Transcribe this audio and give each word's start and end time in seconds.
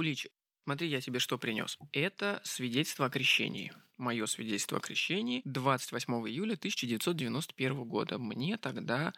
Куличик, 0.00 0.32
смотри, 0.64 0.88
я 0.88 1.02
тебе 1.02 1.18
что 1.18 1.36
принес. 1.36 1.76
Это 1.92 2.40
свидетельство 2.42 3.04
о 3.04 3.10
крещении. 3.10 3.70
Мое 3.98 4.24
свидетельство 4.24 4.78
о 4.78 4.80
крещении 4.80 5.42
28 5.44 6.14
июля 6.26 6.54
1991 6.54 7.84
года. 7.84 8.16
Мне 8.16 8.56
тогда 8.56 9.12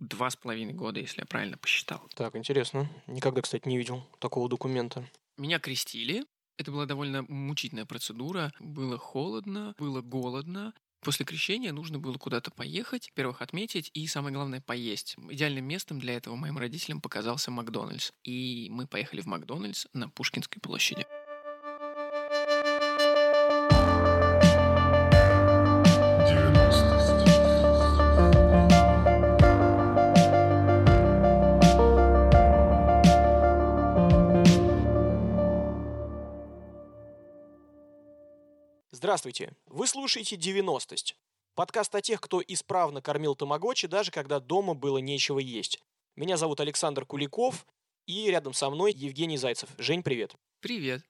два 0.00 0.30
с 0.30 0.34
половиной 0.34 0.72
года, 0.72 0.98
если 0.98 1.20
я 1.20 1.26
правильно 1.26 1.58
посчитал. 1.58 2.10
Так, 2.16 2.34
интересно. 2.34 2.90
Никогда, 3.06 3.40
кстати, 3.40 3.68
не 3.68 3.78
видел 3.78 4.04
такого 4.18 4.48
документа. 4.48 5.08
Меня 5.36 5.60
крестили. 5.60 6.24
Это 6.58 6.72
была 6.72 6.86
довольно 6.86 7.22
мучительная 7.28 7.86
процедура. 7.86 8.52
Было 8.58 8.98
холодно, 8.98 9.76
было 9.78 10.02
голодно. 10.02 10.74
После 11.02 11.24
крещения 11.24 11.72
нужно 11.72 11.98
было 11.98 12.18
куда-то 12.18 12.50
поехать, 12.50 13.08
во-первых, 13.10 13.40
отметить 13.40 13.90
и, 13.94 14.06
самое 14.06 14.34
главное, 14.34 14.60
поесть. 14.60 15.16
Идеальным 15.30 15.64
местом 15.64 15.98
для 15.98 16.14
этого 16.14 16.36
моим 16.36 16.58
родителям 16.58 17.00
показался 17.00 17.50
Макдональдс. 17.50 18.12
И 18.22 18.68
мы 18.70 18.86
поехали 18.86 19.22
в 19.22 19.26
Макдональдс 19.26 19.86
на 19.94 20.10
Пушкинской 20.10 20.60
площади. 20.60 21.06
Здравствуйте! 38.92 39.52
Вы 39.66 39.86
слушаете 39.86 40.34
«90-сть». 40.34 41.14
Подкаст 41.54 41.94
о 41.94 42.02
тех, 42.02 42.20
кто 42.20 42.42
исправно 42.44 43.00
кормил 43.00 43.36
тамагочи, 43.36 43.86
даже 43.86 44.10
когда 44.10 44.40
дома 44.40 44.74
было 44.74 44.98
нечего 44.98 45.38
есть. 45.38 45.78
Меня 46.16 46.36
зовут 46.36 46.58
Александр 46.58 47.06
Куликов, 47.06 47.68
и 48.06 48.28
рядом 48.28 48.52
со 48.52 48.68
мной 48.68 48.92
Евгений 48.92 49.36
Зайцев. 49.36 49.70
Жень, 49.78 50.02
привет. 50.02 50.34
Привет. 50.58 51.02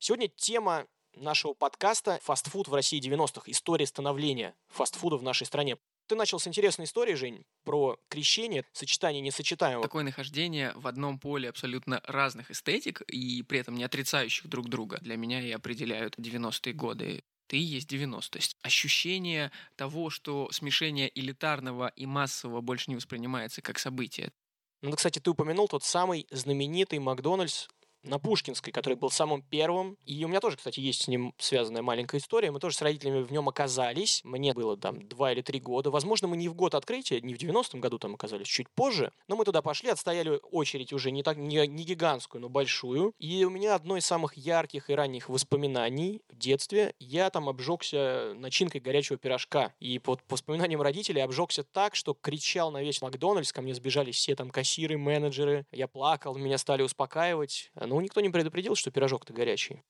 Сегодня 0.00 0.26
тема 0.26 0.88
нашего 1.14 1.54
подкаста 1.54 2.18
«Фастфуд 2.24 2.66
в 2.66 2.74
России 2.74 3.00
90-х. 3.00 3.42
История 3.46 3.86
становления 3.86 4.56
фастфуда 4.66 5.16
в 5.16 5.22
нашей 5.22 5.46
стране». 5.46 5.78
Ты 6.06 6.14
начал 6.14 6.38
с 6.38 6.46
интересной 6.46 6.84
истории, 6.84 7.14
Жень, 7.14 7.44
про 7.64 7.98
крещение, 8.08 8.64
сочетание 8.72 9.20
несочетаемого. 9.20 9.82
Такое 9.82 10.04
нахождение 10.04 10.72
в 10.74 10.86
одном 10.86 11.18
поле 11.18 11.48
абсолютно 11.48 12.00
разных 12.04 12.50
эстетик 12.50 13.00
и 13.02 13.42
при 13.42 13.60
этом 13.60 13.76
не 13.76 13.84
отрицающих 13.84 14.46
друг 14.48 14.68
друга 14.68 14.98
для 15.00 15.16
меня 15.16 15.40
и 15.40 15.50
определяют 15.50 16.18
90-е 16.18 16.74
годы 16.74 17.22
ты 17.52 17.58
есть 17.58 17.86
90. 17.86 18.38
есть 18.38 18.56
ощущение 18.62 19.52
того, 19.76 20.08
что 20.08 20.50
смешение 20.52 21.10
элитарного 21.14 21.88
и 21.88 22.06
массового 22.06 22.62
больше 22.62 22.90
не 22.90 22.96
воспринимается 22.96 23.60
как 23.60 23.78
событие. 23.78 24.32
Ну, 24.80 24.92
кстати, 24.92 25.18
ты 25.18 25.30
упомянул 25.30 25.68
тот 25.68 25.84
самый 25.84 26.26
знаменитый 26.30 26.98
Макдональдс 26.98 27.68
на 28.04 28.18
Пушкинской, 28.18 28.72
который 28.72 28.94
был 28.94 29.10
самым 29.10 29.42
первым. 29.42 29.96
И 30.06 30.24
у 30.24 30.28
меня 30.28 30.40
тоже, 30.40 30.56
кстати, 30.56 30.80
есть 30.80 31.02
с 31.02 31.08
ним 31.08 31.34
связанная 31.38 31.82
маленькая 31.82 32.18
история. 32.18 32.50
Мы 32.50 32.60
тоже 32.60 32.76
с 32.76 32.82
родителями 32.82 33.22
в 33.22 33.32
нем 33.32 33.48
оказались. 33.48 34.20
Мне 34.24 34.54
было 34.54 34.76
там 34.76 35.06
два 35.08 35.32
или 35.32 35.42
три 35.42 35.60
года. 35.60 35.90
Возможно, 35.90 36.28
мы 36.28 36.36
не 36.36 36.48
в 36.48 36.54
год 36.54 36.74
открытия, 36.74 37.20
не 37.20 37.34
в 37.34 37.38
90-м 37.38 37.80
году 37.80 37.98
там 37.98 38.14
оказались, 38.14 38.46
чуть 38.46 38.68
позже. 38.70 39.12
Но 39.28 39.36
мы 39.36 39.44
туда 39.44 39.62
пошли, 39.62 39.90
отстояли 39.90 40.40
очередь 40.50 40.92
уже 40.92 41.10
не 41.10 41.22
так, 41.22 41.36
не, 41.36 41.66
не 41.66 41.84
гигантскую, 41.84 42.40
но 42.40 42.48
большую. 42.48 43.14
И 43.18 43.44
у 43.44 43.50
меня 43.50 43.74
одно 43.74 43.96
из 43.96 44.06
самых 44.06 44.36
ярких 44.36 44.90
и 44.90 44.94
ранних 44.94 45.28
воспоминаний 45.28 46.22
в 46.30 46.36
детстве. 46.36 46.94
Я 46.98 47.30
там 47.30 47.48
обжегся 47.48 48.34
начинкой 48.36 48.80
горячего 48.80 49.18
пирожка. 49.18 49.72
И 49.80 49.98
под 49.98 50.22
по 50.24 50.34
воспоминаниям 50.34 50.82
родителей 50.82 51.20
обжегся 51.20 51.62
так, 51.62 51.94
что 51.94 52.14
кричал 52.14 52.70
на 52.70 52.82
весь 52.82 53.00
Макдональдс. 53.00 53.52
Ко 53.52 53.62
мне 53.62 53.74
сбежались 53.74 54.16
все 54.16 54.34
там 54.34 54.50
кассиры, 54.50 54.98
менеджеры. 54.98 55.66
Я 55.70 55.88
плакал, 55.88 56.34
меня 56.36 56.58
стали 56.58 56.82
успокаивать. 56.82 57.70
Ну, 57.92 58.00
никто 58.00 58.22
не 58.22 58.30
предупредил, 58.30 58.74
что 58.74 58.90
пирожок-то 58.90 59.34
горячий. 59.34 59.82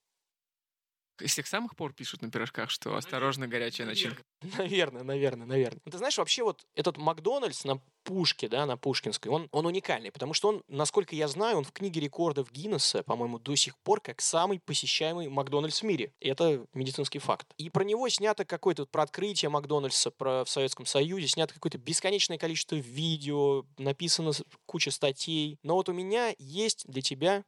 С 1.19 1.35
тех 1.35 1.47
самых 1.47 1.75
пор 1.75 1.93
пишут 1.93 2.21
на 2.21 2.29
пирожках, 2.29 2.69
что 2.69 2.97
осторожно, 2.97 3.47
горячая 3.47 3.87
начинка. 3.87 4.21
Наверное, 4.57 5.03
наверное, 5.03 5.45
наверное. 5.45 5.79
Ну, 5.85 5.91
ты 5.91 5.97
знаешь, 5.97 6.17
вообще 6.17 6.43
вот 6.43 6.65
этот 6.75 6.97
Макдональдс 6.97 7.63
на 7.63 7.79
Пушке, 8.03 8.49
да, 8.49 8.65
на 8.65 8.75
Пушкинской, 8.75 9.31
он, 9.31 9.47
он 9.51 9.65
уникальный, 9.65 10.11
потому 10.11 10.33
что 10.33 10.49
он, 10.49 10.63
насколько 10.67 11.15
я 11.15 11.29
знаю, 11.29 11.57
он 11.57 11.63
в 11.63 11.71
книге 11.71 12.01
рекордов 12.01 12.51
Гиннесса, 12.51 13.03
по-моему, 13.03 13.39
до 13.39 13.55
сих 13.55 13.77
пор 13.77 14.01
как 14.01 14.19
самый 14.19 14.59
посещаемый 14.59 15.29
Макдональдс 15.29 15.81
в 15.81 15.85
мире. 15.85 16.11
И 16.19 16.27
это 16.27 16.65
медицинский 16.73 17.19
факт. 17.19 17.47
И 17.57 17.69
про 17.69 17.85
него 17.85 18.09
снято 18.09 18.43
какое-то, 18.43 18.85
про 18.85 19.03
открытие 19.03 19.47
Макдональдса 19.47 20.11
про, 20.11 20.43
в 20.43 20.49
Советском 20.49 20.85
Союзе, 20.85 21.27
снято 21.27 21.53
какое-то 21.53 21.77
бесконечное 21.77 22.37
количество 22.37 22.75
видео, 22.75 23.65
написано 23.77 24.31
куча 24.65 24.91
статей. 24.91 25.57
Но 25.63 25.75
вот 25.75 25.87
у 25.87 25.93
меня 25.93 26.33
есть 26.37 26.85
для 26.87 27.01
тебя 27.01 27.45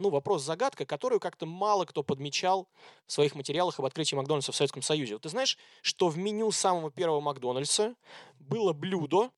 ну, 0.00 0.10
вопрос-загадка, 0.10 0.86
которую 0.86 1.20
как-то 1.20 1.46
мало 1.46 1.84
кто 1.84 2.02
подмечал 2.02 2.68
в 3.06 3.12
своих 3.12 3.34
материалах 3.34 3.78
об 3.78 3.84
открытии 3.84 4.16
Макдональдса 4.16 4.50
в 4.52 4.56
Советском 4.56 4.82
Союзе. 4.82 5.14
Вот 5.14 5.22
ты 5.22 5.28
знаешь, 5.28 5.58
что 5.82 6.08
в 6.08 6.16
меню 6.16 6.50
самого 6.50 6.90
первого 6.90 7.20
Макдональдса 7.20 7.94
было 8.38 8.72
блюдо, 8.72 9.30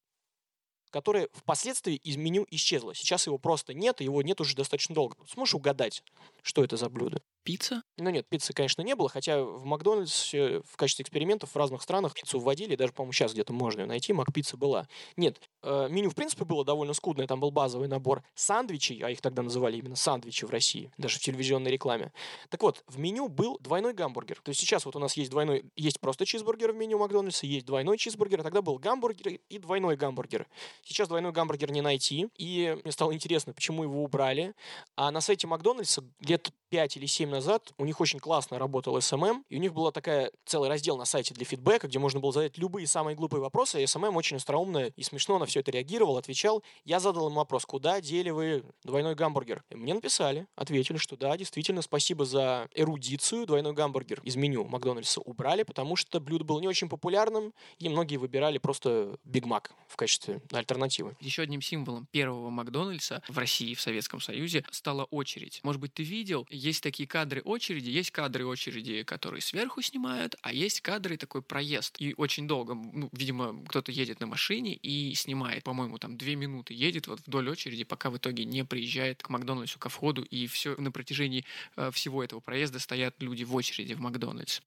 которое 0.90 1.28
впоследствии 1.32 1.96
из 1.96 2.16
меню 2.16 2.46
исчезло. 2.50 2.94
Сейчас 2.94 3.26
его 3.26 3.38
просто 3.38 3.74
нет, 3.74 4.00
его 4.00 4.22
нет 4.22 4.40
уже 4.40 4.54
достаточно 4.54 4.94
долго. 4.94 5.16
Сможешь 5.26 5.54
угадать, 5.54 6.04
что 6.42 6.62
это 6.62 6.76
за 6.76 6.88
блюдо? 6.88 7.22
Пицца? 7.44 7.82
Ну 7.98 8.10
нет, 8.10 8.28
пиццы, 8.28 8.52
конечно, 8.52 8.82
не 8.82 8.94
было, 8.94 9.08
хотя 9.08 9.42
в 9.42 9.64
Макдональдсе 9.64 10.60
в 10.60 10.76
качестве 10.76 11.02
экспериментов 11.02 11.50
в 11.50 11.56
разных 11.56 11.82
странах 11.82 12.14
пиццу 12.14 12.38
вводили, 12.38 12.76
даже, 12.76 12.92
по-моему, 12.92 13.12
сейчас 13.12 13.32
где-то 13.32 13.52
можно 13.52 13.80
ее 13.80 13.86
найти, 13.86 14.12
Макпицца 14.12 14.56
была. 14.56 14.86
Нет, 15.16 15.40
э, 15.64 15.88
меню, 15.90 16.10
в 16.10 16.14
принципе, 16.14 16.44
было 16.44 16.64
довольно 16.64 16.94
скудное, 16.94 17.26
там 17.26 17.40
был 17.40 17.50
базовый 17.50 17.88
набор 17.88 18.22
сандвичей, 18.36 19.00
а 19.00 19.10
их 19.10 19.20
тогда 19.20 19.42
называли 19.42 19.76
именно 19.78 19.96
сандвичи 19.96 20.44
в 20.44 20.50
России, 20.50 20.92
даже 20.98 21.18
в 21.18 21.22
телевизионной 21.22 21.72
рекламе. 21.72 22.12
Так 22.48 22.62
вот, 22.62 22.84
в 22.86 22.98
меню 22.98 23.28
был 23.28 23.58
двойной 23.58 23.92
гамбургер. 23.92 24.40
То 24.42 24.50
есть 24.50 24.60
сейчас 24.60 24.86
вот 24.86 24.94
у 24.94 25.00
нас 25.00 25.16
есть 25.16 25.30
двойной, 25.30 25.64
есть 25.74 25.98
просто 25.98 26.24
чизбургер 26.24 26.72
в 26.72 26.76
меню 26.76 26.98
Макдональдса, 26.98 27.46
есть 27.46 27.66
двойной 27.66 27.98
чизбургер, 27.98 28.40
а 28.40 28.42
тогда 28.44 28.62
был 28.62 28.78
гамбургер 28.78 29.40
и 29.48 29.58
двойной 29.58 29.96
гамбургер. 29.96 30.46
Сейчас 30.84 31.08
двойной 31.08 31.32
гамбургер 31.32 31.72
не 31.72 31.80
найти, 31.80 32.28
и 32.36 32.78
мне 32.84 32.92
стало 32.92 33.12
интересно, 33.12 33.52
почему 33.52 33.82
его 33.82 34.04
убрали. 34.04 34.54
А 34.94 35.10
на 35.10 35.20
сайте 35.20 35.48
Макдональдса 35.48 36.04
лет 36.20 36.52
5 36.70 36.96
или 36.96 37.06
7 37.06 37.31
назад 37.32 37.72
у 37.78 37.84
них 37.84 38.00
очень 38.00 38.20
классно 38.20 38.58
работал 38.58 38.96
SMM, 38.96 39.42
и 39.48 39.56
у 39.56 39.58
них 39.58 39.74
была 39.74 39.90
такая 39.90 40.30
целый 40.44 40.68
раздел 40.68 40.96
на 40.96 41.04
сайте 41.04 41.34
для 41.34 41.44
фидбэка, 41.44 41.88
где 41.88 41.98
можно 41.98 42.20
было 42.20 42.32
задать 42.32 42.58
любые 42.58 42.86
самые 42.86 43.16
глупые 43.16 43.40
вопросы, 43.40 43.80
и 43.80 43.84
SMM 43.84 44.14
очень 44.14 44.36
остроумно 44.36 44.92
и 44.94 45.02
смешно 45.02 45.38
на 45.38 45.46
все 45.46 45.60
это 45.60 45.70
реагировал, 45.70 46.16
отвечал. 46.16 46.62
Я 46.84 47.00
задал 47.00 47.28
им 47.28 47.34
вопрос, 47.34 47.64
куда 47.64 48.00
дели 48.00 48.30
вы 48.30 48.64
двойной 48.84 49.14
гамбургер? 49.14 49.64
И 49.70 49.74
мне 49.74 49.94
написали, 49.94 50.46
ответили, 50.54 50.98
что 50.98 51.16
да, 51.16 51.36
действительно, 51.36 51.82
спасибо 51.82 52.24
за 52.24 52.68
эрудицию, 52.74 53.46
двойной 53.46 53.72
гамбургер 53.72 54.20
из 54.22 54.36
меню 54.36 54.64
Макдональдса 54.64 55.20
убрали, 55.20 55.62
потому 55.62 55.96
что 55.96 56.20
блюдо 56.20 56.44
было 56.44 56.60
не 56.60 56.68
очень 56.68 56.88
популярным, 56.88 57.52
и 57.78 57.88
многие 57.88 58.16
выбирали 58.16 58.58
просто 58.58 59.18
Биг 59.24 59.46
Мак 59.46 59.72
в 59.88 59.96
качестве 59.96 60.40
альтернативы. 60.52 61.16
Еще 61.20 61.42
одним 61.42 61.62
символом 61.62 62.06
первого 62.10 62.50
Макдональдса 62.50 63.22
в 63.28 63.38
России, 63.38 63.74
в 63.74 63.80
Советском 63.80 64.20
Союзе, 64.20 64.64
стала 64.70 65.04
очередь. 65.04 65.60
Может 65.62 65.80
быть, 65.80 65.94
ты 65.94 66.02
видел, 66.02 66.46
есть 66.50 66.82
такие 66.82 67.08
кадры 67.08 67.21
очереди, 67.44 67.90
есть 67.90 68.10
кадры 68.10 68.46
очереди, 68.46 69.02
которые 69.02 69.40
сверху 69.40 69.82
снимают, 69.82 70.36
а 70.42 70.52
есть 70.52 70.80
кадры 70.80 71.16
такой 71.16 71.42
проезд. 71.42 71.96
И 72.00 72.14
очень 72.16 72.46
долго, 72.46 72.74
ну, 72.74 73.08
видимо, 73.12 73.64
кто-то 73.66 73.92
едет 73.92 74.20
на 74.20 74.26
машине 74.26 74.74
и 74.74 75.14
снимает, 75.14 75.64
по-моему, 75.64 75.98
там 75.98 76.16
две 76.16 76.36
минуты 76.36 76.74
едет 76.74 77.06
вот 77.06 77.20
вдоль 77.26 77.50
очереди, 77.50 77.84
пока 77.84 78.10
в 78.10 78.16
итоге 78.16 78.44
не 78.44 78.64
приезжает 78.64 79.22
к 79.22 79.28
Макдональдсу, 79.28 79.78
ко 79.78 79.88
входу, 79.88 80.22
и 80.22 80.46
все 80.46 80.74
на 80.76 80.90
протяжении 80.90 81.44
э, 81.76 81.90
всего 81.92 82.22
этого 82.22 82.40
проезда 82.40 82.78
стоят 82.78 83.22
люди 83.22 83.44
в 83.44 83.54
очереди 83.54 83.94
в 83.94 84.00
Макдональдс. 84.00 84.60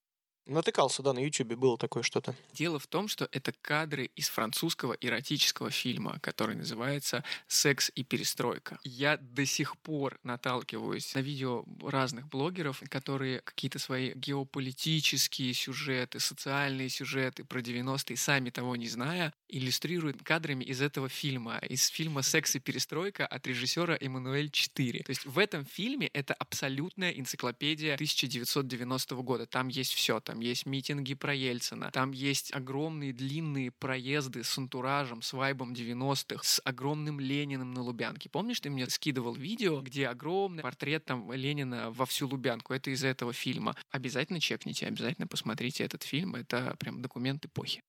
Натыкался, 0.47 1.01
да, 1.01 1.11
на 1.13 1.19
Ютубе 1.19 1.55
было 1.55 1.75
такое 1.75 2.03
что-то. 2.03 2.35
Дело 2.53 2.77
в 2.77 2.85
том, 2.85 3.07
что 3.07 3.27
это 3.31 3.51
кадры 3.61 4.11
из 4.15 4.29
французского 4.29 4.93
эротического 4.93 5.71
фильма, 5.71 6.19
который 6.21 6.55
называется 6.55 7.23
«Секс 7.47 7.91
и 7.95 8.03
перестройка». 8.03 8.77
Я 8.83 9.17
до 9.17 9.45
сих 9.45 9.75
пор 9.77 10.19
наталкиваюсь 10.21 11.15
на 11.15 11.19
видео 11.19 11.65
разных 11.81 12.27
блогеров, 12.27 12.83
которые 12.89 13.41
какие-то 13.41 13.79
свои 13.79 14.13
геополитические 14.13 15.53
сюжеты, 15.55 16.19
социальные 16.19 16.89
сюжеты 16.89 17.43
про 17.43 17.61
90-е, 17.61 18.15
сами 18.15 18.51
того 18.51 18.75
не 18.75 18.87
зная, 18.87 19.33
иллюстрируют 19.49 20.21
кадрами 20.21 20.63
из 20.63 20.79
этого 20.79 21.09
фильма, 21.09 21.57
из 21.57 21.87
фильма 21.87 22.21
«Секс 22.21 22.55
и 22.55 22.59
перестройка» 22.59 23.25
от 23.25 23.47
режиссера 23.47 23.97
Эммануэль 23.99 24.51
4. 24.51 25.03
То 25.03 25.09
есть 25.09 25.25
в 25.25 25.39
этом 25.39 25.65
фильме 25.65 26.07
это 26.07 26.35
абсолютная 26.35 27.11
энциклопедия 27.11 27.95
1990 27.95 29.15
года. 29.15 29.47
Там 29.47 29.69
есть 29.69 29.93
все. 29.93 30.19
Там 30.19 30.34
там 30.35 30.41
есть 30.41 30.65
митинги 30.65 31.13
про 31.13 31.33
Ельцина, 31.33 31.91
там 31.91 32.11
есть 32.11 32.53
огромные 32.53 33.13
длинные 33.13 33.71
проезды 33.71 34.43
с 34.43 34.57
антуражем, 34.57 35.21
с 35.21 35.31
вайбом 35.31 35.71
90-х, 35.71 36.43
с 36.43 36.61
огромным 36.65 37.21
Лениным 37.21 37.73
на 37.73 37.81
Лубянке. 37.81 38.29
Помнишь, 38.29 38.59
ты 38.59 38.69
мне 38.69 38.85
скидывал 38.89 39.33
видео, 39.33 39.79
где 39.79 40.09
огромный 40.09 40.61
портрет 40.61 41.05
там 41.05 41.31
Ленина 41.31 41.89
во 41.91 42.05
всю 42.05 42.27
Лубянку? 42.27 42.73
Это 42.73 42.89
из 42.89 43.05
этого 43.05 43.31
фильма. 43.31 43.77
Обязательно 43.91 44.41
чекните, 44.41 44.87
обязательно 44.87 45.25
посмотрите 45.25 45.85
этот 45.85 46.03
фильм. 46.03 46.35
Это 46.35 46.75
прям 46.79 47.01
документ 47.01 47.45
эпохи. 47.45 47.81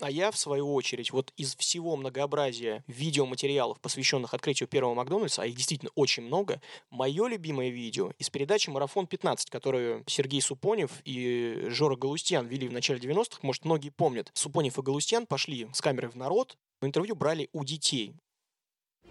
А 0.00 0.10
я, 0.10 0.30
в 0.30 0.36
свою 0.36 0.74
очередь, 0.74 1.10
вот 1.10 1.32
из 1.38 1.56
всего 1.56 1.96
многообразия 1.96 2.84
видеоматериалов, 2.86 3.80
посвященных 3.80 4.34
открытию 4.34 4.68
первого 4.68 4.94
Макдональдса, 4.94 5.42
а 5.42 5.46
их 5.46 5.56
действительно 5.56 5.90
очень 5.94 6.24
много, 6.24 6.60
мое 6.90 7.26
любимое 7.28 7.70
видео 7.70 8.12
из 8.18 8.28
передачи 8.28 8.68
«Марафон 8.68 9.06
15», 9.06 9.50
которую 9.50 10.04
Сергей 10.06 10.42
Супонев 10.42 10.90
и 11.04 11.66
Жора 11.68 11.96
Галустян 11.96 12.46
вели 12.46 12.68
в 12.68 12.72
начале 12.72 13.00
90-х, 13.00 13.38
может, 13.40 13.64
многие 13.64 13.90
помнят. 13.90 14.30
Супонев 14.34 14.78
и 14.78 14.82
Галустян 14.82 15.26
пошли 15.26 15.68
с 15.72 15.80
камерой 15.80 16.10
в 16.10 16.16
народ, 16.16 16.58
интервью 16.82 17.14
брали 17.14 17.48
у 17.52 17.64
детей. 17.64 18.14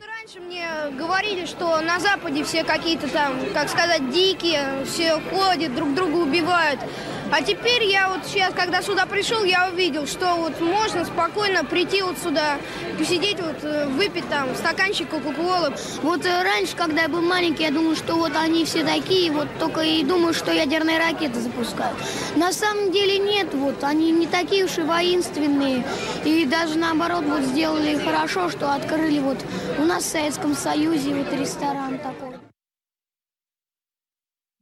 Раньше 0.02 0.42
мне 0.42 0.68
говорили, 0.98 1.46
что 1.46 1.80
на 1.80 2.00
Западе 2.00 2.44
все 2.44 2.66
какие-то 2.66 3.08
там, 3.08 3.34
как 3.54 3.70
сказать, 3.70 4.12
дикие, 4.12 4.84
все 4.86 5.22
ходят, 5.32 5.74
друг 5.74 5.94
друга 5.94 6.18
убивают. 6.18 6.82
А 7.32 7.42
теперь 7.42 7.84
я 7.86 8.10
вот 8.10 8.20
сейчас, 8.26 8.54
когда 8.54 8.82
сюда 8.82 9.06
пришел, 9.06 9.44
я 9.44 9.70
увидел, 9.70 10.06
что 10.06 10.36
вот 10.36 10.62
можно 10.62 11.06
спокойно 11.06 11.64
прийти 11.64 12.02
вот 12.04 12.18
сюда, 12.20 12.58
посидеть 13.00 13.40
вот, 13.40 13.64
э, 13.64 13.88
выпить 13.88 14.30
там 14.30 14.56
стаканчик 14.56 15.10
кока-колы. 15.10 15.74
Вот 16.04 16.26
э, 16.26 16.44
раньше, 16.44 16.76
когда 16.76 17.04
я 17.04 17.10
был 17.10 17.22
маленький, 17.22 17.64
я 17.64 17.72
думал, 17.72 17.96
что 17.96 18.16
вот 18.16 18.36
они 18.36 18.64
все 18.66 18.84
такие, 18.84 19.32
вот 19.32 19.48
только 19.60 19.82
и 19.82 20.04
думаю, 20.04 20.34
что 20.34 20.52
ядерные 20.52 21.00
ракеты 21.00 21.40
запускают. 21.40 21.98
На 22.36 22.54
самом 22.54 22.92
деле 22.92 23.18
нет, 23.18 23.54
вот 23.54 23.84
они 23.84 24.12
не 24.12 24.28
такие 24.28 24.66
уж 24.66 24.78
и 24.78 24.82
воинственные. 24.82 25.84
И 26.26 26.46
даже 26.46 26.78
наоборот 26.78 27.24
вот 27.26 27.42
сделали 27.42 27.98
хорошо, 27.98 28.50
что 28.50 28.72
открыли 28.72 29.20
вот 29.20 29.38
у 29.86 29.88
нас 29.88 30.04
в 30.04 30.08
Советском 30.08 30.56
Союзе 30.56 31.14
вот 31.14 31.32
ресторан 31.32 32.00
такой. 32.00 32.36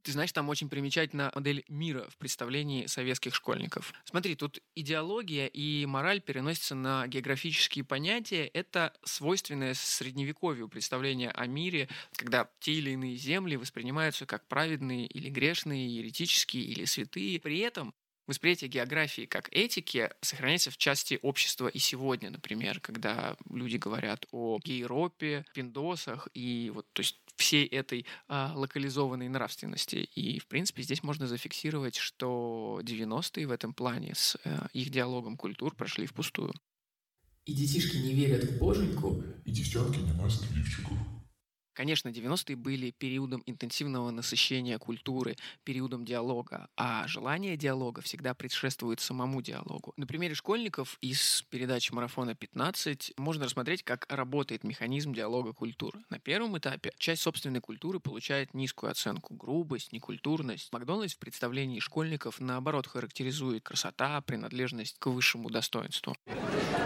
Ты 0.02 0.12
знаешь, 0.12 0.32
там 0.32 0.50
очень 0.50 0.68
примечательна 0.68 1.32
модель 1.34 1.64
мира 1.66 2.06
в 2.10 2.18
представлении 2.18 2.84
советских 2.84 3.34
школьников. 3.34 3.94
Смотри, 4.04 4.34
тут 4.34 4.58
идеология 4.74 5.46
и 5.46 5.86
мораль 5.86 6.20
переносятся 6.20 6.74
на 6.74 7.06
географические 7.06 7.86
понятия. 7.86 8.46
Это 8.48 8.92
свойственное 9.02 9.72
средневековью 9.72 10.68
представление 10.68 11.30
о 11.30 11.46
мире, 11.46 11.88
когда 12.16 12.50
те 12.60 12.74
или 12.74 12.90
иные 12.90 13.16
земли 13.16 13.56
воспринимаются 13.56 14.26
как 14.26 14.46
праведные 14.46 15.06
или 15.06 15.30
грешные, 15.30 15.88
еретические 15.88 16.64
или 16.64 16.84
святые. 16.84 17.40
При 17.40 17.60
этом 17.60 17.94
Восприятие 18.26 18.70
географии 18.70 19.26
как 19.26 19.48
этики 19.52 20.10
сохраняется 20.22 20.70
в 20.70 20.78
части 20.78 21.18
общества 21.20 21.68
и 21.68 21.78
сегодня, 21.78 22.30
например, 22.30 22.80
когда 22.80 23.36
люди 23.50 23.76
говорят 23.76 24.26
о 24.32 24.58
Европе, 24.64 25.44
пиндосах 25.54 26.28
и 26.32 26.70
вот, 26.74 26.86
то 26.94 27.00
есть 27.00 27.20
всей 27.36 27.66
этой 27.66 28.06
а, 28.28 28.52
локализованной 28.54 29.28
нравственности. 29.28 29.96
И, 29.96 30.38
в 30.38 30.46
принципе, 30.46 30.82
здесь 30.82 31.02
можно 31.02 31.26
зафиксировать, 31.26 31.96
что 31.96 32.80
90-е 32.82 33.46
в 33.46 33.50
этом 33.50 33.74
плане 33.74 34.14
с 34.14 34.36
а, 34.44 34.68
их 34.72 34.90
диалогом 34.90 35.36
культур 35.36 35.74
прошли 35.74 36.06
впустую. 36.06 36.54
И 37.44 37.52
детишки 37.52 37.96
не 37.96 38.14
верят 38.14 38.44
в 38.44 38.58
боженьку. 38.58 39.22
И 39.44 39.50
девчонки 39.50 39.98
не 39.98 40.12
носят 40.12 40.50
лифчиков. 40.52 40.96
Конечно, 41.74 42.08
90-е 42.08 42.56
были 42.56 42.92
периодом 42.92 43.42
интенсивного 43.46 44.10
насыщения 44.10 44.78
культуры, 44.78 45.36
периодом 45.64 46.04
диалога, 46.04 46.68
а 46.76 47.06
желание 47.08 47.56
диалога 47.56 48.00
всегда 48.00 48.32
предшествует 48.34 49.00
самому 49.00 49.42
диалогу. 49.42 49.92
На 49.96 50.06
примере 50.06 50.34
школьников 50.34 50.98
из 51.00 51.42
передачи 51.50 51.92
«Марафона 51.92 52.30
15» 52.30 53.14
можно 53.16 53.44
рассмотреть, 53.44 53.82
как 53.82 54.06
работает 54.08 54.62
механизм 54.62 55.12
диалога 55.12 55.52
культур. 55.52 55.98
На 56.10 56.20
первом 56.20 56.56
этапе 56.56 56.92
часть 56.96 57.22
собственной 57.22 57.60
культуры 57.60 57.98
получает 57.98 58.54
низкую 58.54 58.92
оценку– 58.92 59.34
грубость, 59.34 59.92
некультурность. 59.92 60.72
Макдональдс 60.72 61.14
в 61.14 61.18
представлении 61.18 61.80
школьников, 61.80 62.38
наоборот, 62.38 62.86
характеризует 62.86 63.64
красота, 63.64 64.20
принадлежность 64.20 64.96
к 65.00 65.06
высшему 65.06 65.50
достоинству. 65.50 66.16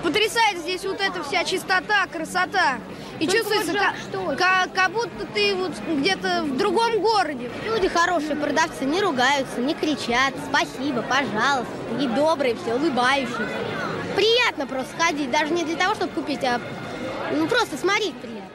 Потрясает 0.03 0.59
здесь 0.59 0.85
вот 0.85 1.01
эта 1.01 1.23
вся 1.23 1.45
чистота, 1.45 2.07
красота. 2.07 2.81
И 3.21 3.27
Только 3.27 3.39
чувствуется, 3.39 3.73
вот 3.73 3.81
как, 3.81 3.97
что? 3.97 4.37
как, 4.37 4.73
как 4.75 4.93
будто 4.93 5.27
ты 5.35 5.55
вот 5.55 5.73
где-то 5.89 6.45
в 6.45 6.57
другом 6.57 7.01
городе. 7.01 7.51
Люди 7.65 7.89
хорошие, 7.89 8.37
продавцы 8.37 8.85
не 8.85 9.01
ругаются, 9.01 9.61
не 9.61 9.75
кричат, 9.75 10.35
спасибо, 10.49 11.03
пожалуйста, 11.03 11.73
и 12.01 12.07
добрые 12.07 12.55
все, 12.55 12.75
улыбающиеся. 12.75 13.49
Приятно 14.15 14.67
просто 14.67 14.97
ходить, 14.97 15.31
даже 15.31 15.53
не 15.53 15.65
для 15.65 15.77
того, 15.77 15.95
чтобы 15.95 16.13
купить, 16.13 16.45
а 16.45 16.61
ну, 17.33 17.49
просто 17.49 17.77
смотреть 17.77 18.15
приятно. 18.21 18.51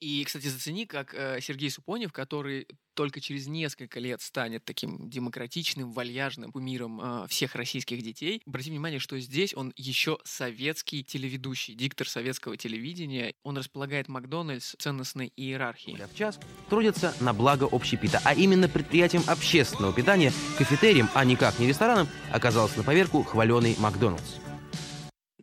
И, 0.00 0.22
кстати, 0.24 0.46
зацени, 0.46 0.86
как 0.86 1.12
э, 1.12 1.40
Сергей 1.40 1.70
Супонев, 1.70 2.12
который 2.12 2.68
только 2.98 3.20
через 3.20 3.46
несколько 3.46 4.00
лет 4.00 4.20
станет 4.20 4.64
таким 4.64 5.08
демократичным, 5.08 5.92
вальяжным 5.92 6.50
кумиром 6.50 7.00
э, 7.00 7.28
всех 7.28 7.54
российских 7.54 8.02
детей. 8.02 8.42
Обрати 8.44 8.70
внимание, 8.70 8.98
что 8.98 9.20
здесь 9.20 9.54
он 9.54 9.72
еще 9.76 10.18
советский 10.24 11.04
телеведущий, 11.04 11.74
диктор 11.74 12.08
советского 12.08 12.56
телевидения. 12.56 13.34
Он 13.44 13.56
располагает 13.56 14.08
Макдональдс 14.08 14.74
ценностной 14.80 15.32
иерархией. 15.36 15.96
в 16.08 16.16
час 16.16 16.40
трудятся 16.68 17.14
на 17.20 17.32
благо 17.32 17.68
общепита, 17.70 18.20
а 18.24 18.34
именно 18.34 18.68
предприятием 18.68 19.22
общественного 19.28 19.94
питания, 19.94 20.32
кафетерием, 20.58 21.08
а 21.14 21.24
никак 21.24 21.60
не 21.60 21.68
рестораном, 21.68 22.08
оказался 22.32 22.78
на 22.78 22.82
поверку 22.82 23.22
хваленый 23.22 23.76
Макдональдс. 23.78 24.38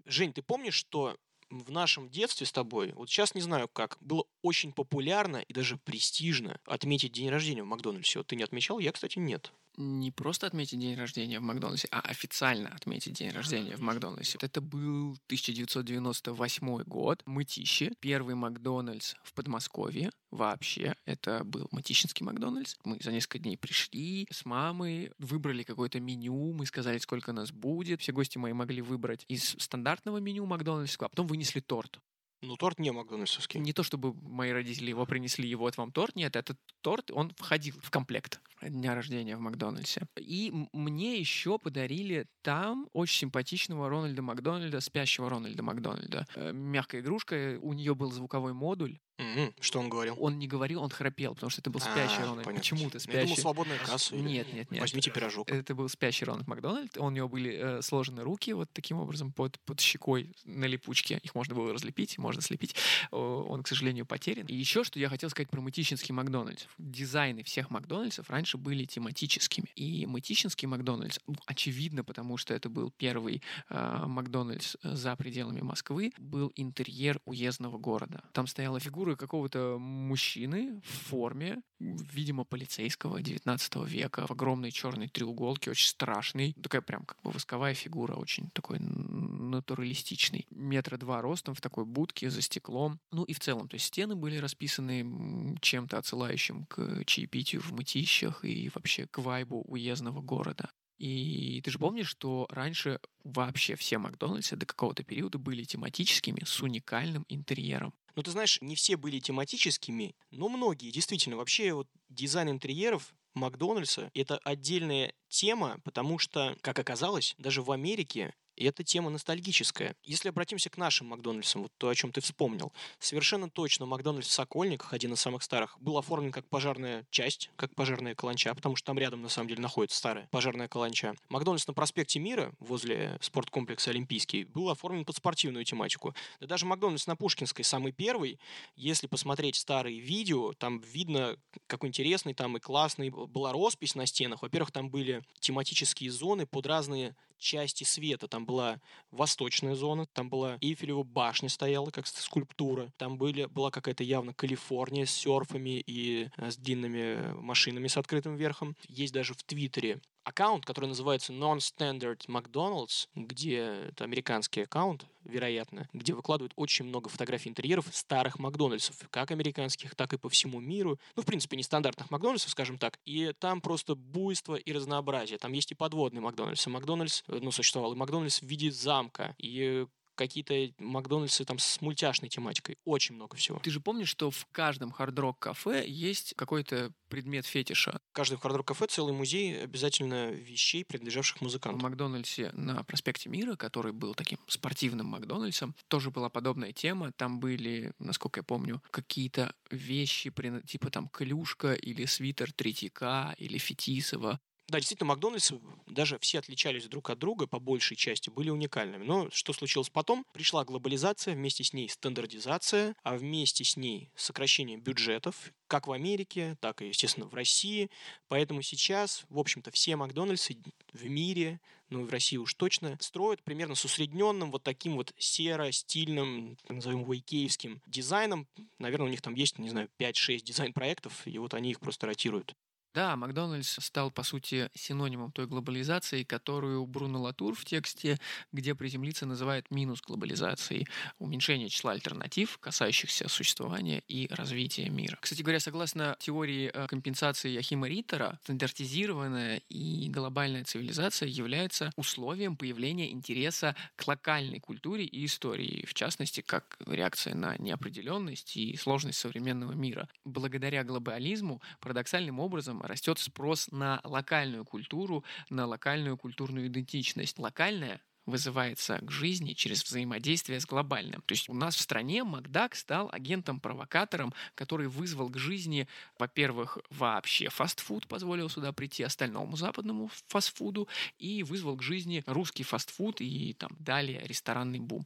Жень, 0.05 0.33
ты 0.33 0.41
помнишь, 0.41 0.75
что 0.75 1.15
в 1.63 1.71
нашем 1.71 2.09
детстве 2.09 2.45
с 2.45 2.51
тобой, 2.51 2.93
вот 2.93 3.09
сейчас 3.09 3.35
не 3.35 3.41
знаю 3.41 3.67
как, 3.67 3.97
было 4.01 4.25
очень 4.41 4.71
популярно 4.71 5.37
и 5.37 5.53
даже 5.53 5.77
престижно 5.77 6.59
отметить 6.65 7.11
день 7.11 7.29
рождения 7.29 7.63
в 7.63 7.67
Макдональдсе. 7.67 8.19
Вот 8.19 8.27
ты 8.27 8.35
не 8.35 8.43
отмечал, 8.43 8.79
я, 8.79 8.91
кстати, 8.91 9.19
нет. 9.19 9.51
Не 9.77 10.11
просто 10.11 10.47
отметить 10.47 10.79
день 10.79 10.95
рождения 10.95 11.39
в 11.39 11.43
Макдональдсе, 11.43 11.87
а 11.91 11.99
официально 12.01 12.69
отметить 12.69 13.13
день 13.13 13.31
рождения 13.31 13.75
в 13.75 13.81
Макдональдсе. 13.81 14.37
Это 14.41 14.61
был 14.61 15.11
1998 15.27 16.83
год, 16.83 17.21
Мытищи, 17.25 17.93
первый 17.99 18.35
Макдональдс 18.35 19.15
в 19.23 19.33
Подмосковье 19.33 20.11
вообще. 20.31 20.95
Это 21.05 21.43
был 21.43 21.67
Мытищинский 21.71 22.25
Макдональдс. 22.25 22.75
Мы 22.83 22.99
за 23.01 23.11
несколько 23.11 23.39
дней 23.39 23.57
пришли 23.57 24.27
с 24.31 24.45
мамой, 24.45 25.11
выбрали 25.17 25.63
какое-то 25.63 25.99
меню, 25.99 26.53
мы 26.53 26.65
сказали, 26.65 26.97
сколько 26.97 27.31
нас 27.31 27.51
будет. 27.51 28.01
Все 28.01 28.11
гости 28.11 28.37
мои 28.37 28.53
могли 28.53 28.81
выбрать 28.81 29.25
из 29.27 29.55
стандартного 29.59 30.17
меню 30.17 30.45
Макдональдского, 30.45 31.07
а 31.07 31.09
потом 31.09 31.27
вынесли 31.27 31.59
торт. 31.59 31.99
Ну, 32.45 32.55
торт 32.57 32.79
не 32.79 32.91
макдональдсовский. 32.91 33.59
Не 33.59 33.73
то, 33.73 33.83
чтобы 33.83 34.13
мои 34.13 34.51
родители 34.51 34.89
его 34.89 35.05
принесли, 35.05 35.49
и 35.49 35.55
вот 35.55 35.77
вам 35.77 35.91
торт. 35.91 36.15
Нет, 36.15 36.35
этот 36.35 36.57
торт, 36.81 37.11
он 37.11 37.33
входил 37.37 37.75
в 37.81 37.89
комплект 37.89 38.39
дня 38.61 38.95
рождения 38.95 39.35
в 39.35 39.39
Макдональдсе. 39.41 40.07
И 40.17 40.51
мне 40.73 41.19
еще 41.19 41.59
подарили 41.59 42.27
там 42.41 42.87
очень 42.93 43.19
симпатичного 43.19 43.89
Рональда 43.89 44.21
Макдональда, 44.21 44.79
спящего 44.81 45.29
Рональда 45.29 45.61
Макдональда. 45.61 46.25
Э, 46.35 46.51
Мягкая 46.53 47.01
игрушка, 47.01 47.59
у 47.61 47.73
нее 47.73 47.93
был 47.95 48.11
звуковой 48.11 48.53
модуль. 48.53 48.97
Мгм, 49.17 49.53
Что 49.61 49.79
он 49.79 49.87
говорил? 49.87 50.17
Он 50.19 50.37
не 50.39 50.47
говорил, 50.47 50.81
он 50.81 50.89
храпел, 50.89 51.35
потому 51.35 51.49
что 51.49 51.61
это 51.61 51.69
был 51.69 51.79
спящий 51.79 52.21
А, 52.21 52.25
Рональд. 52.25 52.45
Почему-то 52.45 52.97
Я 52.97 53.05
думал, 53.05 53.25
спящий. 53.27 53.41
свободная 53.41 53.77
касса. 53.77 54.13
Нет, 54.15 54.51
нет, 54.53 54.69
нет. 54.71 54.81
Возьмите 54.81 55.09
пирожок. 55.11 55.49
Это 55.49 55.73
был 55.73 55.87
спящий 55.87 56.25
Рональд 56.25 56.47
Макдональд. 56.47 56.97
У 56.97 57.09
него 57.09 57.29
были 57.29 57.53
э, 57.53 57.81
сложены 57.81 58.23
руки 58.23 58.51
вот 58.53 58.69
таким 58.73 58.97
образом 58.97 59.31
под, 59.31 59.57
под 59.61 59.79
щекой 59.79 60.33
на 60.43 60.65
липучке. 60.65 61.19
Их 61.23 61.33
можно 61.35 61.55
было 61.55 61.71
разлепить, 61.73 62.17
можно 62.17 62.34
слепить. 62.41 62.75
О, 63.11 63.45
Он, 63.49 63.63
к 63.63 63.67
сожалению, 63.67 64.05
потерян. 64.05 64.45
И 64.47 64.55
еще, 64.55 64.83
что 64.83 64.99
я 64.99 65.09
хотел 65.09 65.29
сказать 65.29 65.49
про 65.49 65.61
Мытищинский 65.61 66.13
Макдональдс. 66.13 66.65
Дизайны 66.77 67.43
всех 67.43 67.69
Макдональдсов 67.69 68.29
раньше 68.29 68.57
были 68.57 68.85
тематическими. 68.85 69.67
И 69.75 70.05
Мытищинский 70.05 70.67
Макдональдс, 70.67 71.19
ну, 71.27 71.35
очевидно, 71.45 72.03
потому 72.03 72.37
что 72.37 72.53
это 72.53 72.69
был 72.69 72.91
первый 72.91 73.41
э, 73.69 74.03
Макдональдс 74.05 74.75
э, 74.83 74.95
за 74.95 75.15
пределами 75.15 75.61
Москвы, 75.61 76.13
был 76.17 76.51
интерьер 76.55 77.19
уездного 77.25 77.77
города. 77.77 78.23
Там 78.31 78.47
стояла 78.47 78.79
фигура 78.79 79.15
какого-то 79.15 79.77
мужчины 79.79 80.81
в 80.81 81.09
форме, 81.09 81.61
видимо, 81.79 82.43
полицейского 82.45 83.21
19 83.21 83.75
века, 83.87 84.27
в 84.27 84.31
огромной 84.31 84.71
черной 84.71 85.07
треуголке, 85.07 85.71
очень 85.71 85.87
страшный. 85.87 86.53
Такая 86.61 86.81
прям 86.81 87.05
как 87.05 87.21
бы 87.21 87.31
восковая 87.31 87.73
фигура, 87.73 88.15
очень 88.15 88.49
такой 88.51 88.79
натуралистичный. 88.79 90.47
Метра 90.49 90.97
два 90.97 91.21
ростом 91.21 91.55
в 91.55 91.61
такой 91.61 91.85
будке 91.85 92.29
за 92.29 92.41
стеклом. 92.41 92.99
Ну 93.11 93.23
и 93.23 93.33
в 93.33 93.39
целом, 93.39 93.67
то 93.67 93.75
есть 93.75 93.87
стены 93.87 94.15
были 94.15 94.37
расписаны 94.37 95.57
чем-то 95.61 95.97
отсылающим 95.97 96.65
к 96.65 97.03
чаепитию 97.05 97.61
в 97.61 97.71
мытищах 97.71 98.45
и 98.45 98.69
вообще 98.73 99.07
к 99.07 99.19
вайбу 99.19 99.61
уездного 99.61 100.21
города. 100.21 100.69
И 100.97 101.61
ты 101.63 101.71
же 101.71 101.79
помнишь, 101.79 102.07
что 102.07 102.47
раньше 102.49 102.99
вообще 103.23 103.75
все 103.75 103.97
Макдональдсы 103.97 104.55
до 104.55 104.65
какого-то 104.65 105.03
периода 105.03 105.37
были 105.37 105.63
тематическими 105.63 106.43
с 106.45 106.61
уникальным 106.61 107.25
интерьером. 107.27 107.93
Ну, 108.15 108.23
ты 108.23 108.31
знаешь, 108.31 108.57
не 108.61 108.75
все 108.75 108.95
были 108.95 109.19
тематическими, 109.19 110.15
но 110.31 110.47
многие. 110.49 110.91
Действительно, 110.91 111.35
вообще 111.37 111.73
вот 111.73 111.87
дизайн 112.09 112.49
интерьеров 112.49 113.13
Макдональдса— 113.33 114.09
это 114.13 114.37
отдельная 114.39 115.13
тема, 115.27 115.79
потому 115.83 116.17
что, 116.17 116.57
как 116.61 116.79
оказалось, 116.79 117.35
даже 117.37 117.61
в 117.61 117.71
Америке 117.71 118.33
И 118.55 118.65
эта 118.65 118.83
тема 118.83 119.09
ностальгическая. 119.09 119.95
Если 120.03 120.29
обратимся 120.29 120.69
к 120.69 120.77
нашим 120.77 121.07
Макдональдсам, 121.07 121.63
вот 121.63 121.73
то, 121.77 121.89
о 121.89 121.95
чем 121.95 122.11
ты 122.11 122.21
вспомнил, 122.21 122.71
совершенно 122.99 123.49
точно 123.49 123.85
Макдональдс 123.85 124.27
в 124.27 124.31
Сокольниках, 124.31 124.93
один 124.93 125.13
из 125.13 125.21
самых 125.21 125.43
старых, 125.43 125.77
был 125.79 125.97
оформлен 125.97 126.31
как 126.31 126.47
пожарная 126.47 127.05
часть, 127.09 127.49
как 127.55 127.75
пожарная 127.75 128.15
каланча, 128.15 128.53
потому 128.55 128.75
что 128.75 128.87
там 128.87 128.97
рядом, 128.97 129.21
на 129.21 129.29
самом 129.29 129.49
деле, 129.49 129.61
находится 129.61 129.97
старая 129.97 130.27
пожарная 130.31 130.67
каланча. 130.67 131.15
Макдональдс 131.29 131.67
на 131.67 131.73
проспекте 131.73 132.19
Мира, 132.19 132.53
возле 132.59 133.17
спорткомплекса 133.21 133.91
Олимпийский, 133.91 134.45
был 134.45 134.69
оформлен 134.69 135.05
под 135.05 135.17
спортивную 135.17 135.65
тематику. 135.65 136.15
Да 136.39 136.47
даже 136.47 136.65
Макдональдс 136.65 137.07
на 137.07 137.15
Пушкинской, 137.15 137.65
самый 137.65 137.91
первый, 137.91 138.39
если 138.75 139.07
посмотреть 139.07 139.55
старые 139.55 139.99
видео, 139.99 140.53
там 140.53 140.79
видно, 140.79 141.37
какой 141.67 141.89
интересный 141.89 142.33
там 142.33 142.55
и 142.57 142.59
классный 142.59 143.09
была 143.09 143.51
роспись 143.51 143.95
на 143.95 144.05
стенах. 144.05 144.41
Во-первых, 144.41 144.71
там 144.71 144.89
были 144.89 145.23
тематические 145.39 146.11
зоны 146.11 146.45
под 146.45 146.65
разные 146.67 147.15
части 147.37 147.83
света. 147.83 148.27
Там 148.27 148.44
была 148.45 148.79
восточная 149.11 149.75
зона, 149.75 150.05
там 150.13 150.29
была 150.29 150.57
Эйфелева 150.61 151.03
башня 151.03 151.49
стояла, 151.49 151.89
как 151.89 152.07
скульптура. 152.07 152.91
Там 152.97 153.17
были, 153.17 153.45
была 153.45 153.71
какая-то 153.71 154.03
явно 154.03 154.33
Калифорния 154.33 155.05
с 155.05 155.11
серфами 155.11 155.83
и 155.85 156.29
э, 156.37 156.51
с 156.51 156.57
длинными 156.57 157.33
машинами 157.33 157.87
с 157.87 157.97
открытым 157.97 158.35
верхом. 158.35 158.75
Есть 158.87 159.13
даже 159.13 159.33
в 159.33 159.43
Твиттере 159.43 159.99
аккаунт, 160.25 160.65
который 160.65 160.87
называется 160.87 161.31
Non-Standard 161.31 162.27
McDonald's, 162.27 163.07
где 163.15 163.87
это 163.89 164.03
американский 164.03 164.61
аккаунт, 164.61 165.05
вероятно, 165.23 165.87
где 165.93 166.13
выкладывают 166.13 166.53
очень 166.55 166.85
много 166.85 167.09
фотографий 167.09 167.49
интерьеров 167.49 167.85
старых 167.91 168.39
Макдональдсов, 168.39 168.97
как 169.11 169.31
американских, 169.31 169.95
так 169.95 170.13
и 170.13 170.17
по 170.17 170.29
всему 170.29 170.59
миру. 170.59 170.99
Ну, 171.15 171.21
в 171.21 171.25
принципе, 171.25 171.55
нестандартных 171.55 172.11
Макдональдсов, 172.11 172.51
скажем 172.51 172.77
так. 172.77 172.99
И 173.05 173.33
там 173.39 173.61
просто 173.61 173.95
буйство 173.95 174.55
и 174.55 174.73
разнообразие. 174.73 175.37
Там 175.37 175.53
есть 175.53 175.71
и 175.71 175.75
подводный 175.75 176.21
Макдональдс. 176.21 176.67
И 176.67 176.69
Макдональдс, 176.69 177.23
э, 177.27 177.39
ну, 177.41 177.51
существовал, 177.51 177.93
и 177.93 177.95
Макдональдс 177.95 178.41
в 178.41 178.45
виде 178.45 178.71
замка. 178.71 179.35
И 179.37 179.85
какие-то 180.15 180.73
Макдональдсы 180.79 181.45
там 181.45 181.59
с 181.59 181.81
мультяшной 181.81 182.29
тематикой. 182.29 182.77
Очень 182.85 183.15
много 183.15 183.35
всего. 183.37 183.59
Ты 183.59 183.69
же 183.69 183.79
помнишь, 183.79 184.09
что 184.09 184.31
в 184.31 184.45
каждом 184.51 184.91
хард-рок 184.91 185.39
кафе 185.39 185.85
есть 185.87 186.33
какой-то 186.35 186.91
предмет 187.09 187.45
фетиша? 187.45 187.99
В 188.11 188.13
каждом 188.13 188.39
хард-рок 188.39 188.67
кафе 188.67 188.87
целый 188.87 189.13
музей 189.13 189.61
обязательно 189.63 190.31
вещей, 190.31 190.83
принадлежавших 190.85 191.37
В 191.37 191.41
музыкантам. 191.41 191.81
Макдональдсе 191.81 192.51
на 192.53 192.83
проспекте 192.83 193.29
Мира, 193.29 193.55
который 193.55 193.91
был 193.91 194.15
таким 194.15 194.39
спортивным 194.47 195.07
Макдональдсом, 195.07 195.75
тоже 195.87 196.11
была 196.11 196.29
подобная 196.29 196.71
тема. 196.71 197.11
Там 197.11 197.39
были, 197.39 197.93
насколько 197.99 198.39
я 198.39 198.43
помню, 198.43 198.81
какие-то 198.91 199.53
вещи, 199.69 200.31
типа 200.65 200.89
там 200.89 201.09
клюшка 201.09 201.73
или 201.73 202.05
свитер 202.05 202.51
Третьяка 202.53 203.35
или 203.37 203.57
Фетисова. 203.57 204.39
Да, 204.67 204.79
действительно, 204.79 205.09
Макдональдс 205.09 205.51
даже 205.85 206.17
все 206.17 206.39
отличались 206.39 206.87
друг 206.87 207.11
от 207.11 207.19
друга 207.19 207.45
по 207.45 207.59
большей 207.59 207.95
части, 207.95 208.31
были 208.31 208.49
уникальными. 208.49 209.03
Но 209.05 209.29
что 209.29 209.53
случилось 209.53 209.91
потом? 209.91 210.25
Пришла 210.33 210.65
глобализация, 210.65 211.35
вместе 211.35 211.63
с 211.63 211.71
ней 211.71 211.87
стандартизация, 211.87 212.95
а 213.03 213.15
вместе 213.15 213.63
с 213.63 213.77
ней 213.77 214.09
сокращение 214.15 214.77
бюджетов, 214.77 215.53
как 215.67 215.85
в 215.85 215.91
Америке, 215.91 216.57
так 216.61 216.81
и, 216.81 216.87
естественно, 216.87 217.27
в 217.27 217.35
России. 217.35 217.91
Поэтому 218.27 218.63
сейчас, 218.63 219.25
в 219.29 219.37
общем-то, 219.37 219.69
все 219.69 219.95
Макдональдсы 219.97 220.57
в 220.93 221.05
мире, 221.05 221.59
ну 221.89 222.01
и 222.01 222.03
в 222.05 222.09
России 222.09 222.37
уж 222.37 222.55
точно, 222.55 222.97
строят 222.99 223.43
примерно 223.43 223.75
с 223.75 223.85
усредненным 223.85 224.49
вот 224.49 224.63
таким 224.63 224.95
вот 224.95 225.13
серо-стильным, 225.19 226.57
назовем 226.69 227.01
его 227.01 227.15
икеевским 227.15 227.83
дизайном. 227.85 228.47
Наверное, 228.79 229.07
у 229.07 229.11
них 229.11 229.21
там 229.21 229.35
есть, 229.35 229.59
не 229.59 229.69
знаю, 229.69 229.89
5-6 229.99 230.39
дизайн-проектов, 230.39 231.27
и 231.27 231.37
вот 231.37 231.53
они 231.53 231.69
их 231.69 231.79
просто 231.79 232.07
ротируют. 232.07 232.55
Да, 232.95 233.17
Макдональдс 233.17 233.77
стал, 233.81 234.09
по 234.09 234.23
сути, 234.23 234.69
синонимом 234.73 235.33
той 235.33 235.47
глобализации, 235.47 236.23
которую 236.23 236.85
Бруно 236.85 237.23
Латур 237.23 237.53
в 237.53 237.65
тексте 237.65 238.17
«Где 238.53 238.73
приземлиться» 238.73 239.25
называет 239.25 239.69
минус 239.69 240.01
глобализацией, 240.01 240.87
уменьшение 241.19 241.67
числа 241.67 241.91
альтернатив, 241.91 242.57
касающихся 242.57 243.27
существования 243.27 244.01
и 244.07 244.29
развития 244.31 244.87
мира. 244.87 245.17
Кстати 245.19 245.41
говоря, 245.41 245.59
согласно 245.59 246.15
теории 246.21 246.71
э, 246.73 246.87
компенсации 246.87 247.49
Яхима 247.49 247.89
Риттера, 247.89 248.39
стандартизированная 248.43 249.61
и 249.67 250.07
глобальная 250.09 250.63
цивилизация 250.63 251.27
является 251.27 251.91
условием 251.97 252.55
появления 252.55 253.11
интереса 253.11 253.75
к 253.97 254.07
локальной 254.07 254.61
культуре 254.61 255.03
и 255.03 255.25
истории, 255.25 255.85
в 255.85 255.93
частности, 255.93 256.39
как 256.39 256.77
реакция 256.87 257.35
на 257.35 257.57
неопределенность 257.57 258.55
и 258.55 258.77
сложность 258.77 259.17
современного 259.17 259.73
мира. 259.73 260.07
Благодаря 260.23 260.85
глобализму 260.85 261.61
парадоксальным 261.81 262.39
образом 262.39 262.84
растет 262.87 263.19
спрос 263.19 263.69
на 263.71 264.01
локальную 264.03 264.65
культуру, 264.65 265.23
на 265.49 265.65
локальную 265.65 266.17
культурную 266.17 266.67
идентичность. 266.67 267.39
Локальная 267.39 268.01
вызывается 268.25 268.99
к 268.99 269.11
жизни 269.11 269.53
через 269.53 269.83
взаимодействие 269.83 270.59
с 270.59 270.65
глобальным. 270.65 271.21
То 271.25 271.33
есть 271.33 271.49
у 271.49 271.53
нас 271.53 271.75
в 271.75 271.81
стране 271.81 272.23
Макдак 272.23 272.75
стал 272.75 273.09
агентом-провокатором, 273.11 274.33
который 274.55 274.87
вызвал 274.87 275.29
к 275.29 275.37
жизни, 275.37 275.87
во-первых, 276.17 276.79
вообще 276.89 277.49
фастфуд, 277.49 278.07
позволил 278.07 278.49
сюда 278.49 278.73
прийти 278.73 279.03
остальному 279.03 279.55
западному 279.55 280.09
фастфуду, 280.27 280.87
и 281.17 281.43
вызвал 281.43 281.77
к 281.77 281.83
жизни 281.83 282.23
русский 282.25 282.63
фастфуд 282.63 283.21
и 283.21 283.53
там 283.53 283.71
далее 283.79 284.21
ресторанный 284.25 284.79
бум. 284.79 285.05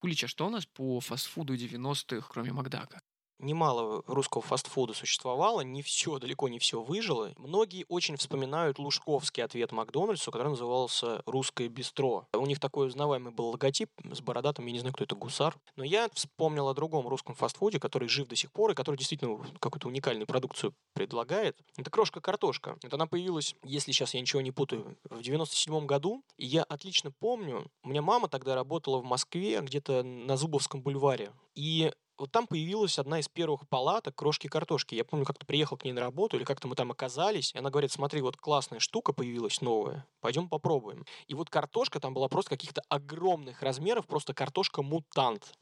Кулич, 0.00 0.24
а 0.24 0.28
что 0.28 0.46
у 0.46 0.50
нас 0.50 0.64
по 0.64 0.98
фастфуду 1.00 1.54
90-х, 1.54 2.26
кроме 2.30 2.52
Макдака? 2.52 3.02
Немало 3.40 4.02
русского 4.06 4.42
фастфуда 4.42 4.94
существовало, 4.94 5.60
не 5.62 5.82
все, 5.82 6.18
далеко 6.18 6.48
не 6.48 6.58
все 6.58 6.80
выжило. 6.80 7.32
Многие 7.36 7.84
очень 7.88 8.16
вспоминают 8.16 8.78
лужковский 8.78 9.42
ответ 9.42 9.72
Макдональдсу, 9.72 10.30
который 10.30 10.48
назывался 10.48 11.22
«Русское 11.26 11.68
бистро». 11.68 12.26
У 12.32 12.46
них 12.46 12.60
такой 12.60 12.88
узнаваемый 12.88 13.32
был 13.32 13.50
логотип 13.50 13.90
с 14.04 14.20
бородатым, 14.20 14.66
я 14.66 14.72
не 14.72 14.78
знаю, 14.78 14.94
кто 14.94 15.04
это, 15.04 15.14
гусар. 15.14 15.56
Но 15.76 15.84
я 15.84 16.08
вспомнил 16.12 16.68
о 16.68 16.74
другом 16.74 17.06
русском 17.08 17.34
фастфуде, 17.34 17.80
который 17.80 18.08
жив 18.08 18.28
до 18.28 18.36
сих 18.36 18.52
пор 18.52 18.72
и 18.72 18.74
который 18.74 18.96
действительно 18.96 19.38
какую-то 19.58 19.88
уникальную 19.88 20.26
продукцию 20.26 20.74
предлагает. 20.94 21.56
Это 21.76 21.90
крошка-картошка. 21.90 22.76
Вот 22.82 22.94
она 22.94 23.06
появилась, 23.06 23.54
если 23.64 23.92
сейчас 23.92 24.14
я 24.14 24.20
ничего 24.20 24.40
не 24.40 24.50
путаю, 24.50 24.96
в 25.08 25.22
97 25.22 25.86
году. 25.86 26.22
И 26.36 26.46
я 26.46 26.62
отлично 26.62 27.10
помню, 27.10 27.66
у 27.82 27.88
меня 27.88 28.02
мама 28.02 28.28
тогда 28.28 28.54
работала 28.54 28.98
в 28.98 29.04
Москве, 29.04 29.60
где-то 29.60 30.02
на 30.02 30.36
Зубовском 30.36 30.82
бульваре. 30.82 31.32
И 31.54 31.92
вот 32.20 32.30
там 32.30 32.46
появилась 32.46 32.98
одна 32.98 33.18
из 33.18 33.28
первых 33.28 33.66
палаток 33.66 34.14
крошки 34.14 34.46
картошки. 34.46 34.94
Я 34.94 35.04
помню, 35.04 35.24
как-то 35.24 35.46
приехал 35.46 35.78
к 35.78 35.84
ней 35.84 35.92
на 35.92 36.02
работу, 36.02 36.36
или 36.36 36.44
как-то 36.44 36.68
мы 36.68 36.76
там 36.76 36.90
оказались, 36.90 37.52
и 37.54 37.58
она 37.58 37.70
говорит, 37.70 37.90
смотри, 37.90 38.20
вот 38.20 38.36
классная 38.36 38.78
штука 38.78 39.12
появилась 39.14 39.62
новая, 39.62 40.06
пойдем 40.20 40.48
попробуем. 40.48 41.06
И 41.26 41.34
вот 41.34 41.48
картошка 41.48 41.98
там 41.98 42.12
была 42.12 42.28
просто 42.28 42.50
каких-то 42.50 42.82
огромных 42.88 43.62
размеров, 43.62 44.06
просто 44.06 44.34
картошка-мутант. 44.34 45.54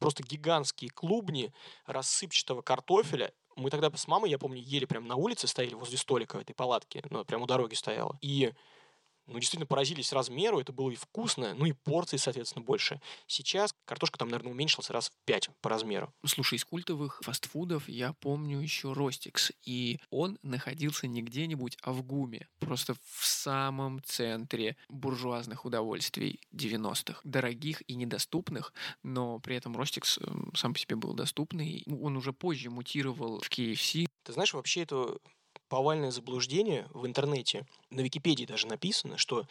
Просто 0.00 0.24
гигантские 0.24 0.90
клубни 0.90 1.52
рассыпчатого 1.86 2.62
картофеля, 2.62 3.32
мы 3.54 3.70
тогда 3.70 3.88
с 3.94 4.08
мамой, 4.08 4.30
я 4.30 4.38
помню, 4.38 4.60
ели 4.60 4.86
прям 4.86 5.06
на 5.06 5.14
улице, 5.14 5.46
стояли 5.46 5.74
возле 5.74 5.96
столика 5.96 6.38
этой 6.38 6.54
палатке, 6.54 7.04
ну, 7.10 7.24
прям 7.24 7.42
у 7.42 7.46
дороги 7.46 7.74
стояла. 7.74 8.18
И 8.20 8.52
ну, 9.26 9.38
действительно 9.38 9.66
поразились 9.66 10.12
размеру, 10.12 10.60
это 10.60 10.72
было 10.72 10.90
и 10.90 10.96
вкусно, 10.96 11.54
ну 11.54 11.66
и 11.66 11.72
порции, 11.72 12.16
соответственно, 12.16 12.64
больше. 12.64 13.00
Сейчас 13.26 13.74
картошка 13.84 14.18
там, 14.18 14.28
наверное, 14.28 14.52
уменьшилась 14.52 14.90
раз 14.90 15.08
в 15.08 15.12
пять 15.24 15.48
по 15.60 15.70
размеру. 15.70 16.12
Слушай, 16.26 16.56
из 16.56 16.64
культовых 16.64 17.20
фастфудов 17.22 17.88
я 17.88 18.12
помню 18.14 18.60
еще 18.60 18.92
Ростикс, 18.92 19.52
и 19.64 19.98
он 20.10 20.38
находился 20.42 21.06
не 21.06 21.22
где-нибудь, 21.22 21.78
а 21.82 21.92
в 21.92 22.02
ГУМе, 22.02 22.48
просто 22.58 22.94
в 22.94 23.26
самом 23.26 24.02
центре 24.04 24.76
буржуазных 24.88 25.64
удовольствий 25.64 26.40
90-х. 26.52 27.20
Дорогих 27.24 27.82
и 27.86 27.94
недоступных, 27.94 28.72
но 29.02 29.38
при 29.38 29.56
этом 29.56 29.76
Ростикс 29.76 30.18
э, 30.18 30.24
сам 30.54 30.74
по 30.74 30.78
себе 30.78 30.96
был 30.96 31.14
доступный. 31.14 31.84
Он 31.86 32.16
уже 32.16 32.32
позже 32.32 32.70
мутировал 32.70 33.40
в 33.40 33.50
KFC. 33.50 34.06
Ты 34.22 34.32
знаешь, 34.32 34.54
вообще 34.54 34.82
это 34.82 35.18
повальное 35.74 36.12
заблуждение 36.12 36.86
в 36.94 37.04
интернете. 37.04 37.66
На 37.90 38.02
Википедии 38.02 38.44
даже 38.44 38.68
написано, 38.68 39.18
что 39.18 39.44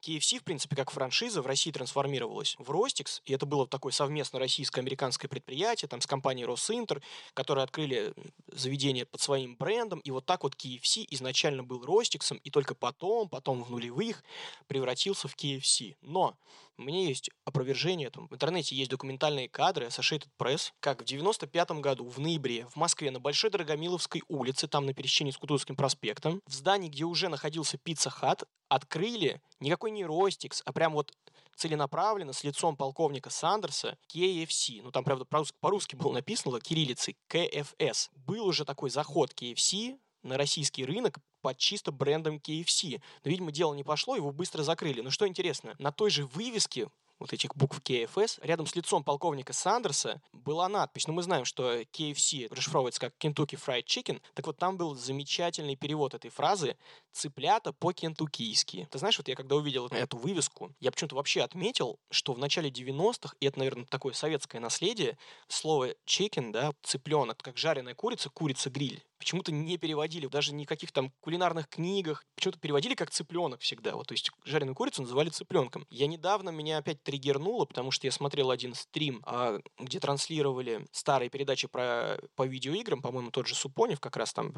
KFC, 0.00 0.38
в 0.38 0.44
принципе, 0.44 0.76
как 0.76 0.92
франшиза 0.92 1.42
в 1.42 1.46
России 1.48 1.72
трансформировалась 1.72 2.54
в 2.60 2.70
Ростикс, 2.70 3.20
и 3.24 3.32
это 3.32 3.46
было 3.46 3.66
такое 3.66 3.90
совместно 3.90 4.38
российско-американское 4.38 5.28
предприятие, 5.28 5.88
там, 5.88 6.00
с 6.00 6.06
компанией 6.06 6.46
Росинтер, 6.46 7.02
которые 7.34 7.64
открыли 7.64 8.14
заведение 8.46 9.06
под 9.06 9.20
своим 9.20 9.56
брендом, 9.56 9.98
и 9.98 10.12
вот 10.12 10.24
так 10.24 10.44
вот 10.44 10.54
KFC 10.54 11.04
изначально 11.10 11.64
был 11.64 11.84
Ростиксом, 11.84 12.36
и 12.44 12.50
только 12.50 12.76
потом, 12.76 13.28
потом 13.28 13.64
в 13.64 13.70
нулевых 13.72 14.22
превратился 14.68 15.26
в 15.26 15.34
KFC. 15.34 15.96
Но 16.00 16.36
меня 16.82 17.06
есть 17.06 17.30
опровержение 17.44 18.08
этому. 18.08 18.28
В 18.28 18.34
интернете 18.34 18.76
есть 18.76 18.90
документальные 18.90 19.48
кадры 19.48 19.86
Associated 19.86 20.28
Press, 20.38 20.72
как 20.80 21.02
в 21.02 21.04
95 21.04 21.70
году, 21.80 22.08
в 22.08 22.18
ноябре, 22.18 22.66
в 22.66 22.76
Москве, 22.76 23.10
на 23.10 23.20
Большой 23.20 23.50
Дорогомиловской 23.50 24.22
улице, 24.28 24.68
там 24.68 24.86
на 24.86 24.94
пересечении 24.94 25.30
с 25.30 25.38
Кутузовским 25.38 25.76
проспектом, 25.76 26.40
в 26.46 26.52
здании, 26.52 26.88
где 26.88 27.04
уже 27.04 27.28
находился 27.28 27.78
Пицца 27.78 28.10
Хат, 28.10 28.44
открыли 28.68 29.40
никакой 29.60 29.90
не 29.90 30.04
Ростикс, 30.04 30.62
а 30.64 30.72
прям 30.72 30.92
вот 30.92 31.12
целенаправленно 31.56 32.32
с 32.32 32.44
лицом 32.44 32.76
полковника 32.76 33.30
Сандерса 33.30 33.96
KFC. 34.14 34.82
Ну, 34.82 34.90
там, 34.92 35.04
правда, 35.04 35.24
по-русски 35.24 35.96
было 35.96 36.12
написано 36.12 36.60
кириллицей 36.60 37.16
КФС. 37.28 38.10
Был 38.14 38.46
уже 38.46 38.64
такой 38.64 38.90
заход 38.90 39.32
KFC 39.32 39.98
на 40.26 40.36
российский 40.36 40.84
рынок 40.84 41.18
под 41.40 41.58
чисто 41.58 41.92
брендом 41.92 42.36
KFC. 42.36 43.00
Но, 43.24 43.30
видимо, 43.30 43.52
дело 43.52 43.74
не 43.74 43.84
пошло, 43.84 44.16
его 44.16 44.32
быстро 44.32 44.62
закрыли. 44.62 45.00
Но 45.00 45.10
что 45.10 45.26
интересно, 45.26 45.74
на 45.78 45.92
той 45.92 46.10
же 46.10 46.26
вывеске 46.26 46.88
вот 47.18 47.32
этих 47.32 47.54
букв 47.56 47.80
KFS, 47.80 48.38
рядом 48.42 48.66
с 48.66 48.74
лицом 48.76 49.02
полковника 49.02 49.52
Сандерса 49.52 50.20
была 50.32 50.68
надпись. 50.68 51.06
Ну, 51.06 51.14
мы 51.14 51.22
знаем, 51.22 51.44
что 51.44 51.80
KFC 51.80 52.54
расшифровывается 52.54 53.00
как 53.00 53.14
Kentucky 53.18 53.58
Fried 53.58 53.84
Chicken. 53.84 54.20
Так 54.34 54.46
вот, 54.46 54.58
там 54.58 54.76
был 54.76 54.94
замечательный 54.94 55.76
перевод 55.76 56.14
этой 56.14 56.30
фразы 56.30 56.76
«цыплята 57.12 57.72
по-кентуккийски». 57.72 58.88
Ты 58.90 58.98
знаешь, 58.98 59.16
вот 59.18 59.28
я 59.28 59.34
когда 59.34 59.56
увидел 59.56 59.86
эту 59.86 60.18
вывеску, 60.18 60.74
я 60.80 60.90
почему-то 60.90 61.16
вообще 61.16 61.42
отметил, 61.42 61.98
что 62.10 62.32
в 62.32 62.38
начале 62.38 62.70
90-х, 62.70 63.34
и 63.40 63.46
это, 63.46 63.58
наверное, 63.58 63.86
такое 63.86 64.12
советское 64.12 64.60
наследие, 64.60 65.16
слово 65.48 65.94
chicken, 66.06 66.52
да, 66.52 66.72
цыпленок, 66.82 67.38
как 67.38 67.56
жареная 67.56 67.94
курица, 67.94 68.28
курица-гриль, 68.30 69.02
почему-то 69.18 69.52
не 69.52 69.78
переводили, 69.78 70.26
даже 70.26 70.54
никаких 70.54 70.92
там 70.92 71.12
кулинарных 71.20 71.68
книгах, 71.68 72.24
почему-то 72.34 72.58
переводили 72.58 72.94
как 72.94 73.10
цыпленок 73.10 73.60
всегда. 73.60 73.94
Вот, 73.96 74.08
то 74.08 74.14
есть 74.14 74.30
жареную 74.44 74.74
курицу 74.74 75.02
называли 75.02 75.28
цыпленком. 75.28 75.86
Я 75.90 76.06
недавно 76.06 76.50
меня 76.50 76.78
опять 76.78 77.02
триггернуло, 77.02 77.64
потому 77.64 77.90
что 77.90 78.06
я 78.06 78.12
смотрел 78.12 78.50
один 78.50 78.74
стрим, 78.74 79.22
а, 79.24 79.58
где 79.78 80.00
транслировали 80.00 80.86
старые 80.92 81.30
передачи 81.30 81.68
про, 81.68 82.18
по 82.34 82.46
видеоиграм, 82.46 83.00
по-моему, 83.00 83.30
тот 83.30 83.46
же 83.46 83.54
Супонев 83.54 84.00
как 84.00 84.16
раз 84.16 84.32
там 84.32 84.52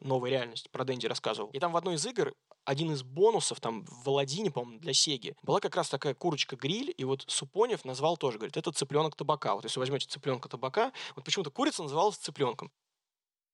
«Новая 0.00 0.30
реальность» 0.30 0.70
про 0.70 0.84
Дэнди 0.84 1.06
рассказывал. 1.06 1.50
И 1.50 1.58
там 1.58 1.72
в 1.72 1.76
одной 1.76 1.96
из 1.96 2.06
игр 2.06 2.34
один 2.64 2.92
из 2.92 3.02
бонусов 3.02 3.60
там 3.60 3.84
в 3.84 4.08
Аладдине, 4.08 4.50
по-моему, 4.50 4.80
для 4.80 4.94
Сеги, 4.94 5.36
была 5.42 5.60
как 5.60 5.76
раз 5.76 5.88
такая 5.88 6.14
курочка-гриль, 6.14 6.94
и 6.96 7.04
вот 7.04 7.24
Супонев 7.26 7.84
назвал 7.84 8.16
тоже, 8.16 8.38
говорит, 8.38 8.56
это 8.56 8.72
цыпленок 8.72 9.16
табака. 9.16 9.54
Вот 9.54 9.64
если 9.64 9.78
возьмете 9.78 10.06
цыпленка 10.08 10.48
табака, 10.48 10.92
вот 11.14 11.24
почему-то 11.24 11.50
курица 11.50 11.82
называлась 11.82 12.16
цыпленком 12.16 12.70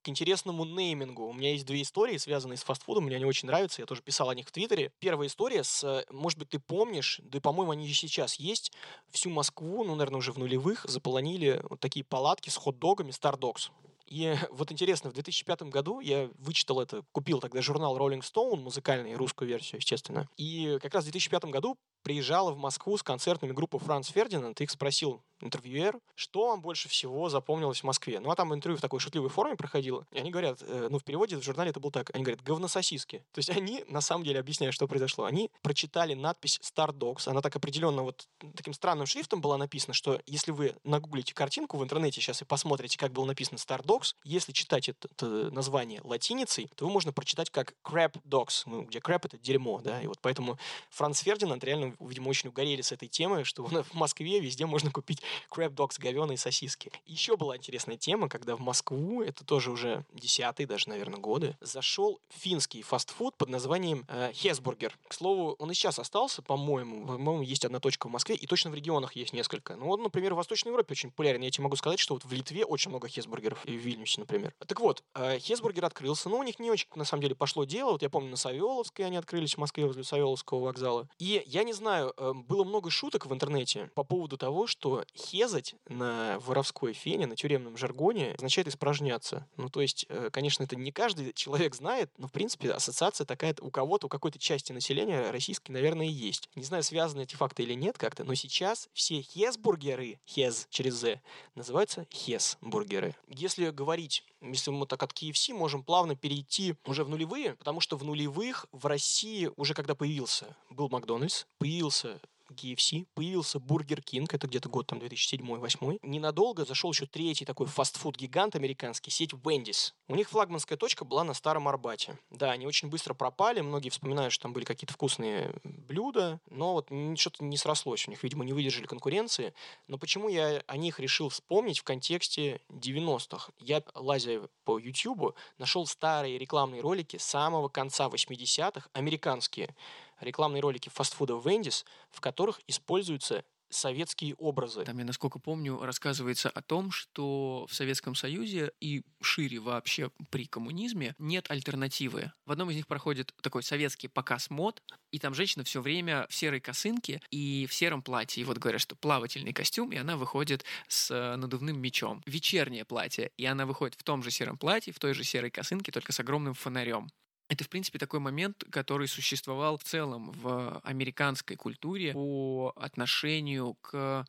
к 0.02 0.08
интересному 0.08 0.64
неймингу. 0.64 1.26
У 1.26 1.32
меня 1.32 1.52
есть 1.52 1.66
две 1.66 1.82
истории, 1.82 2.16
связанные 2.16 2.56
с 2.56 2.62
фастфудом, 2.62 3.04
мне 3.04 3.16
они 3.16 3.24
очень 3.24 3.46
нравятся, 3.46 3.82
я 3.82 3.86
тоже 3.86 4.02
писал 4.02 4.28
о 4.28 4.34
них 4.34 4.48
в 4.48 4.52
Твиттере. 4.52 4.92
Первая 4.98 5.28
история 5.28 5.64
с, 5.64 5.84
э, 5.84 6.04
может 6.10 6.38
быть, 6.38 6.48
ты 6.48 6.58
помнишь, 6.58 7.20
да 7.22 7.38
и, 7.38 7.40
по-моему, 7.40 7.72
они 7.72 7.88
сейчас 7.92 8.36
есть, 8.36 8.72
всю 9.10 9.30
Москву, 9.30 9.84
ну, 9.84 9.94
наверное, 9.94 10.18
уже 10.18 10.32
в 10.32 10.38
нулевых, 10.38 10.84
заполонили 10.88 11.60
вот 11.68 11.80
такие 11.80 12.04
палатки 12.04 12.50
с 12.50 12.56
хот-догами 12.56 13.10
Stardogs. 13.10 13.70
И 14.10 14.34
вот 14.50 14.70
интересно, 14.72 15.10
в 15.10 15.14
2005 15.14 15.62
году 15.62 16.00
я 16.00 16.28
вычитал 16.38 16.80
это, 16.80 17.02
купил 17.12 17.40
тогда 17.40 17.62
журнал 17.62 17.96
Rolling 17.96 18.22
Stone, 18.22 18.56
музыкальный, 18.56 19.14
русскую 19.14 19.48
версию, 19.48 19.80
естественно. 19.80 20.28
И 20.36 20.78
как 20.82 20.94
раз 20.94 21.04
в 21.04 21.10
2005 21.10 21.44
году 21.46 21.78
приезжала 22.02 22.52
в 22.52 22.58
Москву 22.58 22.96
с 22.96 23.02
концертными 23.02 23.52
группа 23.52 23.78
Франц 23.78 24.08
Фердинанд, 24.08 24.60
их 24.60 24.70
спросил 24.70 25.22
интервьюер, 25.40 25.98
что 26.14 26.48
вам 26.48 26.60
больше 26.60 26.88
всего 26.88 27.28
запомнилось 27.28 27.80
в 27.80 27.84
Москве. 27.84 28.20
Ну, 28.20 28.30
а 28.30 28.36
там 28.36 28.54
интервью 28.54 28.78
в 28.78 28.80
такой 28.80 29.00
шутливой 29.00 29.30
форме 29.30 29.56
проходило. 29.56 30.06
И 30.12 30.18
они 30.18 30.30
говорят, 30.30 30.62
э, 30.62 30.88
ну, 30.90 30.98
в 30.98 31.04
переводе 31.04 31.36
в 31.36 31.42
журнале 31.42 31.70
это 31.70 31.80
было 31.80 31.92
так, 31.92 32.14
они 32.14 32.24
говорят, 32.24 32.42
говнососиски. 32.42 33.24
То 33.32 33.38
есть 33.38 33.50
они, 33.50 33.84
на 33.88 34.00
самом 34.00 34.24
деле, 34.24 34.40
объясняют, 34.40 34.74
что 34.74 34.86
произошло. 34.86 35.24
Они 35.24 35.50
прочитали 35.62 36.14
надпись 36.14 36.60
Star 36.62 36.92
Dogs, 36.92 37.28
она 37.28 37.40
так 37.40 37.56
определенно 37.56 38.02
вот 38.02 38.28
таким 38.54 38.72
странным 38.74 39.06
шрифтом 39.06 39.40
была 39.40 39.56
написана, 39.56 39.94
что 39.94 40.20
если 40.26 40.52
вы 40.52 40.74
нагуглите 40.84 41.34
картинку 41.34 41.76
в 41.78 41.84
интернете 41.84 42.20
сейчас 42.20 42.42
и 42.42 42.44
посмотрите, 42.44 42.98
как 42.98 43.12
было 43.12 43.24
написано 43.24 43.56
Star 43.56 43.82
Dogs, 43.82 44.14
если 44.24 44.52
читать 44.52 44.88
это, 44.88 45.08
это 45.10 45.50
название 45.50 46.00
латиницей, 46.04 46.70
то 46.76 46.86
вы 46.86 46.92
можно 46.92 47.12
прочитать 47.12 47.50
как 47.50 47.74
Crab 47.84 48.20
Dogs, 48.24 48.62
ну, 48.66 48.82
где 48.82 48.98
crab 48.98 49.20
это 49.24 49.38
дерьмо, 49.38 49.80
да, 49.80 50.02
и 50.02 50.06
вот 50.06 50.18
поэтому 50.20 50.58
Франц 50.90 51.20
Фердинанд 51.20 51.64
реально 51.64 51.89
видимо, 52.00 52.28
очень 52.28 52.50
угорели 52.50 52.82
с 52.82 52.92
этой 52.92 53.08
темой, 53.08 53.44
что 53.44 53.64
в 53.64 53.94
Москве 53.94 54.40
везде 54.40 54.66
можно 54.66 54.90
купить 54.90 55.22
crab 55.50 55.74
dogs, 55.74 55.96
говеные 55.98 56.36
сосиски. 56.36 56.92
Еще 57.06 57.36
была 57.36 57.56
интересная 57.56 57.96
тема, 57.96 58.28
когда 58.28 58.56
в 58.56 58.60
Москву, 58.60 59.22
это 59.22 59.44
тоже 59.44 59.70
уже 59.70 60.04
десятые 60.12 60.66
даже, 60.66 60.88
наверное, 60.88 61.18
годы, 61.18 61.56
зашел 61.60 62.20
финский 62.28 62.82
фастфуд 62.82 63.36
под 63.36 63.48
названием 63.48 64.04
э, 64.08 64.32
Хесбургер. 64.32 64.96
К 65.08 65.14
слову, 65.14 65.56
он 65.58 65.70
и 65.70 65.74
сейчас 65.74 65.98
остался, 65.98 66.42
по-моему. 66.42 67.06
По-моему, 67.06 67.42
есть 67.42 67.64
одна 67.64 67.80
точка 67.80 68.08
в 68.08 68.10
Москве, 68.10 68.36
и 68.36 68.46
точно 68.46 68.70
в 68.70 68.74
регионах 68.74 69.16
есть 69.16 69.32
несколько. 69.32 69.76
Ну 69.76 69.86
вот, 69.86 70.00
например, 70.00 70.34
в 70.34 70.36
Восточной 70.36 70.70
Европе 70.70 70.92
очень 70.92 71.10
популярен. 71.10 71.42
Я 71.42 71.50
тебе 71.50 71.64
могу 71.64 71.76
сказать, 71.76 71.98
что 71.98 72.14
вот 72.14 72.24
в 72.24 72.32
Литве 72.32 72.64
очень 72.64 72.90
много 72.90 73.08
хесбургеров, 73.08 73.64
и 73.66 73.76
в 73.76 73.80
Вильнюсе, 73.80 74.20
например. 74.20 74.54
Так 74.66 74.80
вот, 74.80 75.02
э, 75.14 75.38
Хесбургер 75.38 75.84
открылся, 75.84 76.28
но 76.28 76.38
у 76.38 76.42
них 76.42 76.58
не 76.58 76.70
очень, 76.70 76.88
на 76.94 77.04
самом 77.04 77.22
деле, 77.22 77.34
пошло 77.34 77.64
дело. 77.64 77.92
Вот 77.92 78.02
я 78.02 78.10
помню, 78.10 78.30
на 78.30 78.36
Савеловской 78.36 79.04
они 79.04 79.16
открылись 79.16 79.54
в 79.54 79.58
Москве 79.58 79.86
возле 79.86 80.04
Савеловского 80.04 80.60
вокзала. 80.60 81.08
И 81.18 81.42
я 81.46 81.64
не 81.64 81.72
знаю, 81.80 82.14
эм, 82.16 82.44
было 82.44 82.64
много 82.64 82.90
шуток 82.90 83.26
в 83.26 83.32
интернете 83.32 83.90
по 83.94 84.04
поводу 84.04 84.36
того, 84.38 84.66
что 84.66 85.04
хезать 85.16 85.74
на 85.88 86.38
воровской 86.40 86.92
фене, 86.92 87.26
на 87.26 87.36
тюремном 87.36 87.76
жаргоне 87.76 88.32
означает 88.32 88.68
испражняться. 88.68 89.48
Ну, 89.56 89.68
то 89.68 89.80
есть, 89.80 90.06
э, 90.08 90.30
конечно, 90.32 90.62
это 90.62 90.76
не 90.76 90.92
каждый 90.92 91.32
человек 91.32 91.74
знает, 91.74 92.10
но, 92.18 92.28
в 92.28 92.32
принципе, 92.32 92.70
ассоциация 92.70 93.24
такая 93.24 93.54
у 93.60 93.70
кого-то, 93.70 94.06
у 94.06 94.08
какой-то 94.08 94.38
части 94.38 94.72
населения 94.72 95.30
российской, 95.30 95.72
наверное, 95.72 96.06
и 96.06 96.10
есть. 96.10 96.48
Не 96.54 96.64
знаю, 96.64 96.82
связаны 96.82 97.22
эти 97.22 97.34
факты 97.34 97.62
или 97.62 97.74
нет 97.74 97.98
как-то, 97.98 98.24
но 98.24 98.34
сейчас 98.34 98.88
все 98.92 99.22
хезбургеры, 99.22 100.20
хез 100.26 100.66
через 100.70 100.94
з, 100.94 101.20
называются 101.54 102.06
хезбургеры. 102.12 103.16
Если 103.28 103.70
говорить 103.70 104.24
если 104.40 104.70
мы 104.70 104.86
так 104.86 105.02
от 105.02 105.12
KFC 105.12 105.54
можем 105.54 105.82
плавно 105.82 106.16
перейти 106.16 106.74
уже 106.86 107.04
в 107.04 107.08
нулевые, 107.08 107.54
потому 107.56 107.80
что 107.80 107.96
в 107.96 108.04
нулевых 108.04 108.66
в 108.72 108.86
России 108.86 109.50
уже 109.56 109.74
когда 109.74 109.94
появился, 109.94 110.56
был 110.70 110.88
Макдональдс, 110.88 111.44
появился 111.58 112.20
KFC, 112.54 113.06
появился 113.14 113.58
Бургер 113.58 114.02
Кинг, 114.02 114.34
это 114.34 114.46
где-то 114.46 114.68
год 114.68 114.86
там 114.86 114.98
2007-2008. 114.98 115.98
Ненадолго 116.02 116.64
зашел 116.64 116.92
еще 116.92 117.06
третий 117.06 117.44
такой 117.44 117.66
фастфуд-гигант 117.66 118.56
американский, 118.56 119.10
сеть 119.10 119.32
Wendy's. 119.32 119.92
У 120.08 120.16
них 120.16 120.28
флагманская 120.28 120.76
точка 120.76 121.04
была 121.04 121.24
на 121.24 121.34
Старом 121.34 121.68
Арбате. 121.68 122.18
Да, 122.30 122.50
они 122.50 122.66
очень 122.66 122.88
быстро 122.88 123.14
пропали, 123.14 123.60
многие 123.60 123.90
вспоминают, 123.90 124.32
что 124.32 124.42
там 124.42 124.52
были 124.52 124.64
какие-то 124.64 124.94
вкусные 124.94 125.54
блюда, 125.64 126.40
но 126.48 126.72
вот 126.74 126.88
что-то 127.16 127.44
не 127.44 127.56
срослось 127.56 128.06
у 128.06 128.10
них, 128.10 128.22
видимо, 128.22 128.44
не 128.44 128.52
выдержали 128.52 128.86
конкуренции. 128.86 129.54
Но 129.86 129.98
почему 129.98 130.28
я 130.28 130.62
о 130.66 130.76
них 130.76 131.00
решил 131.00 131.28
вспомнить 131.28 131.78
в 131.78 131.84
контексте 131.84 132.60
90-х? 132.68 133.52
Я, 133.58 133.82
лазя 133.94 134.48
по 134.64 134.78
YouTube, 134.78 135.34
нашел 135.58 135.86
старые 135.86 136.38
рекламные 136.38 136.80
ролики 136.80 137.16
самого 137.16 137.68
конца 137.68 138.08
80-х, 138.08 138.88
американские, 138.92 139.74
рекламные 140.20 140.60
ролики 140.60 140.88
фастфуда 140.88 141.34
Wendy's, 141.34 141.84
в 142.10 142.20
которых 142.20 142.60
используются 142.66 143.44
советские 143.70 144.34
образы. 144.34 144.84
Там, 144.84 144.98
я 144.98 145.04
насколько 145.04 145.38
помню, 145.38 145.78
рассказывается 145.80 146.50
о 146.50 146.60
том, 146.60 146.90
что 146.90 147.66
в 147.68 147.74
Советском 147.74 148.14
Союзе 148.14 148.72
и 148.80 149.02
шире 149.22 149.60
вообще 149.60 150.10
при 150.30 150.46
коммунизме 150.46 151.14
нет 151.18 151.50
альтернативы. 151.50 152.32
В 152.44 152.52
одном 152.52 152.70
из 152.70 152.76
них 152.76 152.86
проходит 152.86 153.32
такой 153.40 153.62
советский 153.62 154.08
показ 154.08 154.50
мод, 154.50 154.82
и 155.12 155.18
там 155.18 155.34
женщина 155.34 155.64
все 155.64 155.80
время 155.80 156.26
в 156.28 156.34
серой 156.34 156.60
косынке 156.60 157.22
и 157.30 157.66
в 157.66 157.74
сером 157.74 158.02
платье. 158.02 158.42
И 158.42 158.44
вот 158.44 158.58
говорят, 158.58 158.80
что 158.80 158.96
плавательный 158.96 159.52
костюм, 159.52 159.92
и 159.92 159.96
она 159.96 160.16
выходит 160.16 160.64
с 160.88 161.10
э, 161.10 161.36
надувным 161.36 161.80
мечом. 161.80 162.22
Вечернее 162.26 162.84
платье, 162.84 163.30
и 163.36 163.46
она 163.46 163.66
выходит 163.66 163.94
в 163.94 164.02
том 164.02 164.22
же 164.22 164.30
сером 164.30 164.58
платье, 164.58 164.92
в 164.92 164.98
той 164.98 165.14
же 165.14 165.24
серой 165.24 165.50
косынке, 165.50 165.92
только 165.92 166.12
с 166.12 166.20
огромным 166.20 166.54
фонарем. 166.54 167.08
Это, 167.50 167.64
в 167.64 167.68
принципе, 167.68 167.98
такой 167.98 168.20
момент, 168.20 168.62
который 168.70 169.08
существовал 169.08 169.76
в 169.76 169.82
целом 169.82 170.30
в 170.30 170.80
американской 170.84 171.56
культуре 171.56 172.12
по 172.12 172.72
отношению 172.76 173.74
к 173.82 174.24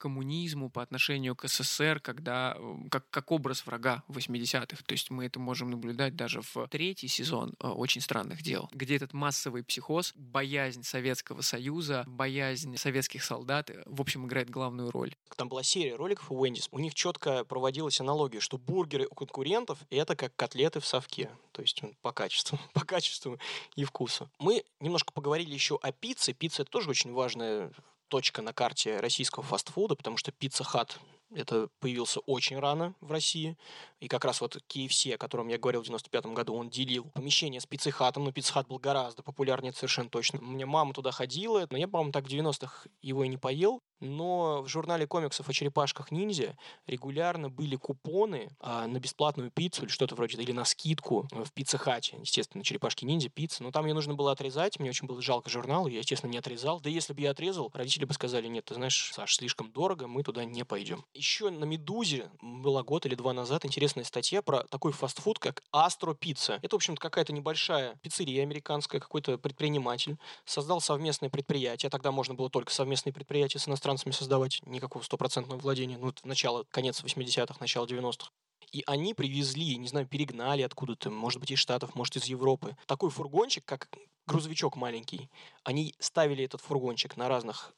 коммунизму, 0.00 0.70
по 0.70 0.82
отношению 0.82 1.36
к 1.36 1.46
СССР, 1.46 2.00
когда 2.00 2.56
как, 2.90 3.08
как 3.10 3.30
образ 3.30 3.64
врага 3.66 4.02
в 4.08 4.18
80-х. 4.18 4.82
То 4.84 4.92
есть 4.92 5.10
мы 5.10 5.26
это 5.26 5.38
можем 5.38 5.70
наблюдать 5.70 6.16
даже 6.16 6.40
в 6.40 6.66
третий 6.68 7.06
сезон 7.08 7.54
э, 7.60 7.68
«Очень 7.68 8.00
странных 8.00 8.42
дел», 8.42 8.68
где 8.72 8.96
этот 8.96 9.12
массовый 9.12 9.62
психоз, 9.62 10.12
боязнь 10.16 10.82
Советского 10.82 11.42
Союза, 11.42 12.04
боязнь 12.06 12.76
советских 12.76 13.22
солдат, 13.22 13.70
э, 13.70 13.82
в 13.86 14.00
общем, 14.00 14.26
играет 14.26 14.50
главную 14.50 14.90
роль. 14.90 15.14
Там 15.36 15.48
была 15.48 15.62
серия 15.62 15.94
роликов 15.94 16.32
у 16.32 16.44
Wendy's. 16.44 16.68
У 16.70 16.78
них 16.78 16.94
четко 16.94 17.44
проводилась 17.44 18.00
аналогия, 18.00 18.40
что 18.40 18.58
бургеры 18.58 19.06
у 19.10 19.14
конкурентов— 19.14 19.78
это 19.90 20.16
как 20.16 20.34
котлеты 20.34 20.80
в 20.80 20.86
совке. 20.86 21.30
То 21.52 21.62
есть 21.62 21.82
по 22.00 22.12
качеству, 22.12 22.58
по 22.72 22.84
качеству 22.84 23.38
и 23.76 23.84
вкусу. 23.84 24.30
Мы 24.38 24.64
немножко 24.80 25.12
поговорили 25.12 25.52
еще 25.52 25.78
о 25.82 25.92
пицце. 25.92 26.32
Пицца— 26.32 26.62
это 26.64 26.70
тоже 26.70 26.90
очень 26.90 27.12
важная 27.12 27.70
точка 28.10 28.42
на 28.42 28.52
карте 28.52 29.00
российского 29.00 29.42
фастфуда, 29.42 29.94
потому 29.94 30.18
что 30.18 30.32
Pizza 30.32 30.66
Hut 30.70 30.98
это 31.34 31.68
появился 31.80 32.20
очень 32.20 32.58
рано 32.58 32.94
в 33.00 33.12
России. 33.12 33.56
И 34.00 34.08
как 34.08 34.24
раз 34.24 34.40
вот 34.40 34.56
KFC, 34.68 35.14
о 35.14 35.18
котором 35.18 35.48
я 35.48 35.58
говорил 35.58 35.82
в 35.82 35.84
95 35.84 36.26
году, 36.26 36.54
он 36.54 36.70
делил 36.70 37.04
помещение 37.12 37.60
с 37.60 37.66
пиццехатом, 37.66 38.24
но 38.24 38.32
пиццехат 38.32 38.66
был 38.66 38.78
гораздо 38.78 39.22
популярнее 39.22 39.72
совершенно 39.72 40.08
точно. 40.08 40.40
У 40.40 40.46
меня 40.46 40.66
мама 40.66 40.94
туда 40.94 41.10
ходила, 41.10 41.66
но 41.70 41.76
я, 41.76 41.86
по-моему, 41.86 42.12
так 42.12 42.24
в 42.24 42.28
90-х 42.28 42.88
его 43.02 43.24
и 43.24 43.28
не 43.28 43.36
поел. 43.36 43.82
Но 44.00 44.62
в 44.62 44.68
журнале 44.68 45.06
комиксов 45.06 45.48
о 45.48 45.52
черепашках 45.52 46.10
ниндзя 46.10 46.56
регулярно 46.86 47.50
были 47.50 47.76
купоны 47.76 48.48
а, 48.58 48.86
на 48.86 48.98
бесплатную 48.98 49.50
пиццу 49.50 49.82
или 49.82 49.90
что-то 49.90 50.14
вроде, 50.14 50.40
или 50.40 50.52
на 50.52 50.64
скидку 50.64 51.28
в 51.30 51.52
пиццехате. 51.52 52.16
Естественно, 52.18 52.64
черепашки 52.64 53.04
ниндзя, 53.04 53.28
пицца. 53.28 53.62
Но 53.62 53.70
там 53.70 53.84
мне 53.84 53.92
нужно 53.92 54.14
было 54.14 54.32
отрезать, 54.32 54.80
мне 54.80 54.88
очень 54.88 55.06
было 55.06 55.20
жалко 55.20 55.50
журнал, 55.50 55.86
я, 55.86 55.98
естественно, 55.98 56.30
не 56.30 56.38
отрезал. 56.38 56.80
Да 56.80 56.88
если 56.88 57.12
бы 57.12 57.20
я 57.20 57.32
отрезал, 57.32 57.70
родители 57.74 58.06
бы 58.06 58.14
сказали, 58.14 58.46
нет, 58.48 58.64
ты 58.64 58.74
знаешь, 58.74 59.12
Саш, 59.12 59.36
слишком 59.36 59.70
дорого, 59.70 60.06
мы 60.06 60.22
туда 60.22 60.46
не 60.46 60.64
пойдем. 60.64 61.04
Еще 61.20 61.50
на 61.50 61.64
«Медузе» 61.64 62.30
была 62.40 62.82
год 62.82 63.04
или 63.04 63.14
два 63.14 63.34
назад 63.34 63.66
интересная 63.66 64.04
статья 64.04 64.40
про 64.40 64.64
такой 64.64 64.92
фастфуд, 64.92 65.38
как 65.38 65.62
Астро 65.70 66.14
Пицца. 66.14 66.58
Это, 66.62 66.76
в 66.76 66.78
общем-то, 66.78 66.98
какая-то 66.98 67.34
небольшая 67.34 67.96
пиццерия 67.96 68.42
американская, 68.42 69.02
какой-то 69.02 69.36
предприниматель 69.36 70.16
создал 70.46 70.80
совместное 70.80 71.28
предприятие. 71.28 71.90
Тогда 71.90 72.10
можно 72.10 72.32
было 72.34 72.48
только 72.48 72.72
совместные 72.72 73.12
предприятия 73.12 73.58
с 73.58 73.68
иностранцами 73.68 74.12
создавать, 74.12 74.60
никакого 74.64 75.02
стопроцентного 75.02 75.60
владения. 75.60 75.98
Ну, 75.98 76.08
это 76.08 76.26
начало, 76.26 76.64
конец 76.70 77.04
80-х, 77.04 77.56
начало 77.60 77.84
90-х. 77.84 78.30
И 78.72 78.82
они 78.86 79.12
привезли, 79.12 79.76
не 79.76 79.88
знаю, 79.88 80.06
перегнали 80.06 80.62
откуда-то, 80.62 81.10
может 81.10 81.38
быть, 81.38 81.50
из 81.50 81.58
Штатов, 81.58 81.94
может, 81.94 82.16
из 82.16 82.24
Европы. 82.24 82.78
Такой 82.86 83.10
фургончик, 83.10 83.64
как 83.66 83.90
грузовичок 84.26 84.76
маленький. 84.76 85.28
Они 85.64 85.94
ставили 85.98 86.44
этот 86.44 86.62
фургончик 86.62 87.16
на 87.18 87.28
разных 87.28 87.74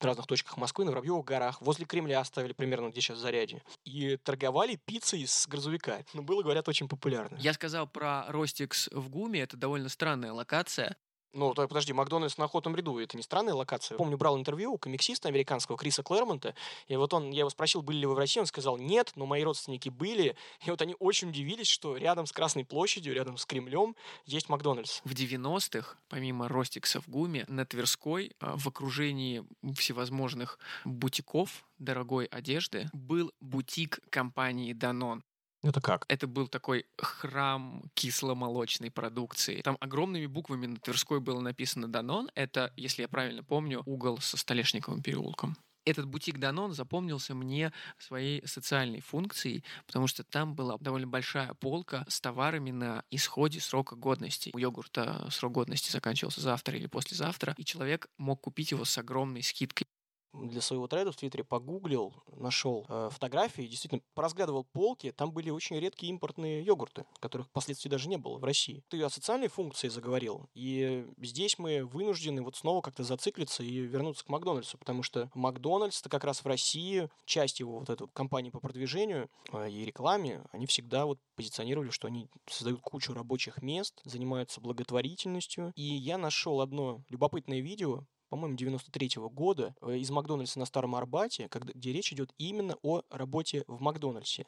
в 0.00 0.04
разных 0.04 0.26
точках 0.26 0.56
Москвы, 0.56 0.84
на 0.84 0.90
Воробьевых 0.90 1.24
горах, 1.24 1.60
возле 1.60 1.84
Кремля 1.84 2.20
оставили 2.20 2.52
примерно, 2.52 2.88
где 2.88 3.00
сейчас 3.00 3.18
Зарядье. 3.18 3.62
И 3.84 4.16
торговали 4.16 4.76
пиццей 4.84 5.26
с 5.26 5.46
грузовика. 5.46 5.98
Ну, 6.14 6.22
было, 6.22 6.42
говорят, 6.42 6.68
очень 6.68 6.88
популярно. 6.88 7.36
Я 7.38 7.52
сказал 7.52 7.86
про 7.86 8.24
Ростикс 8.28 8.88
в 8.92 9.10
ГУМе, 9.10 9.40
это 9.40 9.56
довольно 9.56 9.88
странная 9.88 10.32
локация. 10.32 10.96
Ну, 11.32 11.54
то, 11.54 11.66
подожди, 11.68 11.92
Макдональдс 11.92 12.38
на 12.38 12.46
охотном 12.46 12.74
ряду, 12.74 12.98
это 12.98 13.16
не 13.16 13.22
странная 13.22 13.54
локация. 13.54 13.96
Помню, 13.96 14.16
брал 14.16 14.36
интервью 14.36 14.72
у 14.72 14.78
комиксиста 14.78 15.28
американского 15.28 15.78
Криса 15.78 16.02
Клэрмонта, 16.02 16.54
и 16.88 16.96
вот 16.96 17.14
он, 17.14 17.30
я 17.30 17.40
его 17.40 17.50
спросил, 17.50 17.82
были 17.82 17.98
ли 17.98 18.06
вы 18.06 18.14
в 18.14 18.18
России, 18.18 18.40
он 18.40 18.46
сказал, 18.46 18.78
нет, 18.78 19.12
но 19.14 19.26
мои 19.26 19.44
родственники 19.44 19.88
были, 19.88 20.36
и 20.64 20.70
вот 20.70 20.82
они 20.82 20.96
очень 20.98 21.28
удивились, 21.28 21.68
что 21.68 21.96
рядом 21.96 22.26
с 22.26 22.32
Красной 22.32 22.64
площадью, 22.64 23.14
рядом 23.14 23.36
с 23.36 23.46
Кремлем 23.46 23.94
есть 24.26 24.48
Макдональдс. 24.48 25.00
В 25.04 25.12
90-х, 25.12 25.96
помимо 26.08 26.48
Ростикса 26.48 27.00
в 27.00 27.08
ГУМе, 27.08 27.44
на 27.48 27.64
Тверской, 27.64 28.32
а, 28.40 28.56
в 28.56 28.66
окружении 28.66 29.44
всевозможных 29.76 30.58
бутиков 30.84 31.64
дорогой 31.78 32.26
одежды, 32.26 32.88
был 32.92 33.32
бутик 33.40 34.00
компании 34.10 34.72
Данон. 34.72 35.22
Это 35.62 35.80
как? 35.80 36.06
Это 36.08 36.26
был 36.26 36.48
такой 36.48 36.86
храм 36.98 37.82
кисломолочной 37.94 38.90
продукции. 38.90 39.60
Там 39.60 39.76
огромными 39.80 40.26
буквами 40.26 40.66
на 40.66 40.76
Тверской 40.76 41.20
было 41.20 41.40
написано 41.40 41.86
«Данон». 41.86 42.30
Это, 42.34 42.72
если 42.76 43.02
я 43.02 43.08
правильно 43.08 43.44
помню, 43.44 43.82
угол 43.84 44.18
со 44.18 44.38
Столешниковым 44.38 45.02
переулком. 45.02 45.56
Этот 45.84 46.06
бутик 46.06 46.38
Данон 46.38 46.72
запомнился 46.72 47.34
мне 47.34 47.72
своей 47.98 48.46
социальной 48.46 49.00
функцией, 49.00 49.64
потому 49.86 50.06
что 50.06 50.22
там 50.24 50.54
была 50.54 50.76
довольно 50.78 51.06
большая 51.06 51.54
полка 51.54 52.04
с 52.08 52.20
товарами 52.20 52.70
на 52.70 53.02
исходе 53.10 53.60
срока 53.60 53.96
годности. 53.96 54.50
У 54.52 54.58
йогурта 54.58 55.26
срок 55.30 55.52
годности 55.52 55.90
заканчивался 55.90 56.42
завтра 56.42 56.76
или 56.76 56.86
послезавтра, 56.86 57.54
и 57.56 57.64
человек 57.64 58.08
мог 58.18 58.42
купить 58.42 58.72
его 58.72 58.84
с 58.84 58.96
огромной 58.98 59.42
скидкой 59.42 59.86
для 60.32 60.60
своего 60.60 60.86
трейда 60.86 61.12
в 61.12 61.16
Твиттере 61.16 61.44
погуглил, 61.44 62.14
нашел 62.36 62.86
э, 62.88 63.08
фотографии, 63.12 63.62
действительно 63.62 64.02
поразглядывал 64.14 64.64
полки, 64.64 65.12
там 65.12 65.32
были 65.32 65.50
очень 65.50 65.78
редкие 65.78 66.10
импортные 66.10 66.62
йогурты, 66.62 67.04
которых 67.18 67.48
впоследствии 67.48 67.88
даже 67.88 68.08
не 68.08 68.16
было 68.16 68.38
в 68.38 68.44
России. 68.44 68.82
Ты 68.88 69.02
о 69.02 69.10
социальной 69.10 69.48
функции 69.48 69.88
заговорил, 69.88 70.48
и 70.54 71.06
здесь 71.18 71.58
мы 71.58 71.84
вынуждены 71.84 72.42
вот 72.42 72.56
снова 72.56 72.80
как-то 72.80 73.02
зациклиться 73.02 73.62
и 73.62 73.78
вернуться 73.80 74.24
к 74.24 74.28
Макдональдсу, 74.28 74.78
потому 74.78 75.02
что 75.02 75.30
Макдональдс, 75.34 76.00
это 76.00 76.08
как 76.08 76.24
раз 76.24 76.44
в 76.44 76.46
России, 76.46 77.08
часть 77.24 77.60
его 77.60 77.80
вот 77.80 77.90
этой 77.90 78.08
компании 78.08 78.50
по 78.50 78.60
продвижению 78.60 79.28
э, 79.52 79.70
и 79.70 79.84
рекламе, 79.84 80.44
они 80.52 80.66
всегда 80.66 81.06
вот 81.06 81.18
позиционировали, 81.36 81.90
что 81.90 82.06
они 82.06 82.28
создают 82.46 82.80
кучу 82.80 83.12
рабочих 83.12 83.62
мест, 83.62 84.00
занимаются 84.04 84.60
благотворительностью, 84.60 85.72
и 85.74 85.82
я 85.82 86.18
нашел 86.18 86.60
одно 86.60 87.02
любопытное 87.08 87.60
видео, 87.60 88.04
по-моему, 88.30 88.56
93-го 88.56 89.28
года 89.28 89.74
э, 89.82 89.98
из 89.98 90.10
Макдональдса 90.10 90.58
на 90.58 90.64
Старом 90.64 90.94
Арбате, 90.94 91.48
когда, 91.48 91.72
где 91.74 91.92
речь 91.92 92.12
идет 92.12 92.30
именно 92.38 92.76
о 92.82 93.02
работе 93.10 93.64
в 93.66 93.80
Макдональдсе. 93.80 94.46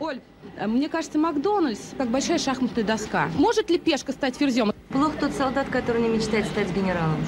Оль, 0.00 0.20
э, 0.56 0.66
мне 0.66 0.88
кажется, 0.88 1.18
Макдональдс 1.18 1.94
как 1.96 2.10
большая 2.10 2.38
шахматная 2.38 2.84
доска. 2.84 3.30
Может 3.36 3.70
ли 3.70 3.78
пешка 3.78 4.12
стать 4.12 4.36
ферзем? 4.36 4.72
Плох 4.90 5.16
тот 5.18 5.32
солдат, 5.32 5.68
который 5.68 6.02
не 6.02 6.08
мечтает 6.08 6.46
стать 6.46 6.74
генералом. 6.74 7.24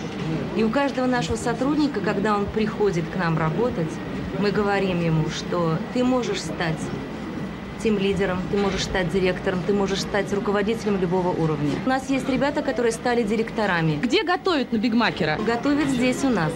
И 0.57 0.65
у 0.65 0.71
каждого 0.71 1.07
нашего 1.07 1.37
сотрудника, 1.37 2.01
когда 2.01 2.37
он 2.37 2.47
приходит 2.47 3.09
к 3.09 3.17
нам 3.17 3.39
работать, 3.39 3.91
мы 4.41 4.51
говорим 4.51 5.01
ему, 5.01 5.29
что 5.29 5.79
ты 5.95 6.03
можешь 6.03 6.43
стать 6.43 6.79
тем 7.85 7.99
лидером, 7.99 8.41
ты 8.51 8.57
можешь 8.57 8.85
стать 8.85 9.13
директором, 9.13 9.63
ты 9.67 9.75
можешь 9.75 10.01
стать 10.01 10.33
руководителем 10.33 10.99
любого 10.99 11.29
уровня. 11.29 11.73
У 11.85 11.89
нас 11.91 12.09
есть 12.09 12.27
ребята, 12.31 12.63
которые 12.63 12.93
стали 12.93 13.23
директорами. 13.23 13.97
Где 13.97 14.25
готовят 14.25 14.73
на 14.73 14.79
Бигмакера? 14.79 15.39
Готовят 15.47 15.89
здесь 15.89 16.25
у 16.25 16.31
нас. 16.31 16.51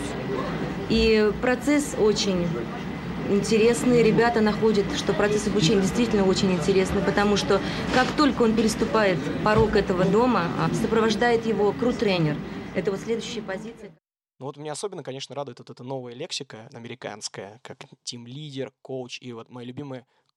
И 0.89 1.31
процесс 1.43 1.95
очень 1.99 2.49
интересный. 3.29 4.03
Ребята 4.03 4.41
находят, 4.41 4.87
что 4.97 5.13
процесс 5.13 5.47
обучения 5.49 5.83
действительно 5.83 6.25
очень 6.25 6.51
интересный, 6.51 7.03
потому 7.03 7.37
что 7.37 7.61
как 7.95 8.07
только 8.13 8.41
он 8.41 8.57
переступает 8.57 9.19
порог 9.45 9.77
этого 9.77 10.07
дома, 10.07 10.47
а, 10.59 10.75
сопровождает 10.75 11.45
его 11.45 11.73
кру-тренер. 11.73 12.39
Это 12.75 12.91
вот 12.91 13.01
следующая 13.01 13.43
позиция. 13.43 13.91
Ну 14.39 14.47
вот 14.47 14.57
меня 14.57 14.73
особенно, 14.73 15.03
конечно, 15.03 15.35
радует 15.35 15.59
вот 15.59 15.69
эта 15.69 15.85
новая 15.85 16.15
лексика 16.15 16.71
американская, 16.73 17.61
как 17.63 17.77
тим-лидер, 18.03 18.73
коуч 18.81 19.19
и 19.21 19.35
вот 19.35 19.51
моя 19.51 19.67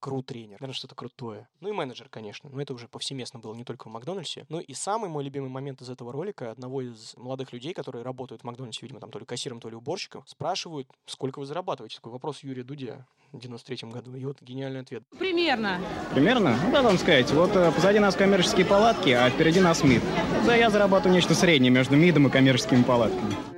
любимая 0.02 0.22
крут-тренер. 0.22 0.58
Наверное, 0.60 0.74
что-то 0.74 0.96
крутое. 0.96 1.48
Ну 1.62 1.70
и 1.70 1.72
менеджер, 1.72 2.08
конечно. 2.10 2.50
Но 2.50 2.62
это 2.62 2.74
уже 2.74 2.88
повсеместно 2.88 3.40
было 3.40 3.54
не 3.54 3.64
только 3.64 3.88
в 3.88 3.92
Макдональдсе. 3.92 4.46
Ну 4.50 4.60
и 4.60 4.74
самый 4.74 5.10
мой 5.10 5.24
любимый 5.24 5.50
момент 5.50 5.82
из 5.82 5.90
этого 5.90 6.12
ролика 6.12 6.52
одного 6.52 6.82
из 6.82 7.14
молодых 7.18 7.54
людей, 7.54 7.74
которые 7.74 8.04
работают 8.04 8.42
в 8.42 8.46
Макдональдсе, 8.46 8.80
видимо, 8.82 9.00
там 9.00 9.12
то 9.12 9.20
ли 9.20 9.26
кассиром, 9.26 9.60
то 9.60 9.70
ли 9.70 9.76
уборщиком, 9.76 10.24
спрашивают, 10.28 10.88
сколько 11.06 11.40
вы 11.40 11.46
зарабатываете. 11.46 11.98
Такой 11.98 12.12
вопрос 12.12 12.44
Юрия 12.44 12.64
Дудя 12.64 13.06
в 13.32 13.40
93 13.40 13.90
году. 13.90 14.16
И 14.16 14.26
вот 14.26 14.42
гениальный 14.42 14.82
ответ. 14.82 15.04
Примерно. 15.18 15.80
Примерно? 16.14 16.58
Ну 16.64 16.72
да, 16.72 16.82
вам 16.82 16.98
сказать. 16.98 17.32
Вот 17.32 17.56
э, 17.56 17.72
позади 17.72 18.00
нас 18.00 18.16
коммерческие 18.16 18.66
палатки, 18.66 19.10
а 19.10 19.30
впереди 19.30 19.60
нас 19.60 19.84
МИД. 19.84 20.02
Да, 20.46 20.56
я 20.56 20.70
зарабатываю 20.70 21.16
нечто 21.16 21.34
среднее 21.34 21.72
между 21.72 21.96
МИДом 21.96 22.28
и 22.28 22.30
коммерческими 22.30 22.84
палатками. 22.84 23.51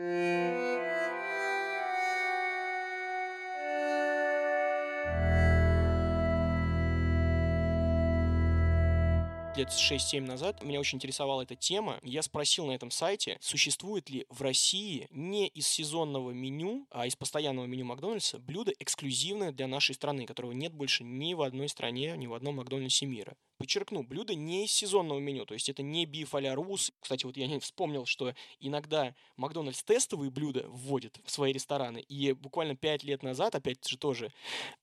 Лет 9.58 9.70
6-7 9.70 10.22
назад 10.22 10.64
меня 10.64 10.80
очень 10.80 10.98
интересовала 10.98 11.44
эта 11.44 11.56
тема. 11.56 12.00
Я 12.02 12.22
спросил 12.22 12.66
на 12.66 12.72
этом 12.72 12.92
сайте, 12.92 13.38
существует 13.40 14.10
ли 14.10 14.26
в 14.30 14.42
России 14.42 15.08
не 15.12 15.48
из 15.48 15.68
сезонного 15.68 16.32
меню, 16.32 16.88
а 16.90 17.06
из 17.06 17.16
постоянного 17.16 17.66
меню 17.66 17.86
Макдональдса 17.86 18.40
блюдо 18.40 18.72
эксклюзивное 18.80 19.52
для 19.52 19.68
нашей 19.68 19.96
страны, 19.96 20.26
которого 20.26 20.54
нет 20.54 20.74
больше 20.74 21.04
ни 21.04 21.34
в 21.34 21.42
одной 21.42 21.70
стране, 21.70 22.16
ни 22.18 22.28
в 22.28 22.34
одном 22.34 22.56
Макдональдсе 22.56 23.06
мира. 23.06 23.36
Подчеркну, 23.58 24.04
блюдо 24.04 24.36
не 24.36 24.66
из 24.66 24.72
сезонного 24.72 25.20
меню, 25.20 25.46
то 25.46 25.54
есть 25.54 25.70
это 25.70 25.84
не 25.84 26.06
биф 26.06 26.36
а 26.36 26.56
рус. 26.56 26.92
Кстати, 27.00 27.26
вот 27.26 27.38
я 27.38 27.48
не 27.48 27.60
вспомнил, 27.60 28.06
что 28.06 28.34
иногда 28.60 29.16
Макдональдс 29.38 29.84
тестовые 29.84 30.32
блюда 30.32 30.66
вводит 30.68 31.20
в 31.24 31.32
свои 31.32 31.54
рестораны, 31.54 32.00
и 32.00 32.34
буквально 32.34 32.76
5 32.76 33.04
лет 33.04 33.24
назад, 33.24 33.56
опять 33.56 33.88
же 33.88 33.98
тоже, 33.98 34.32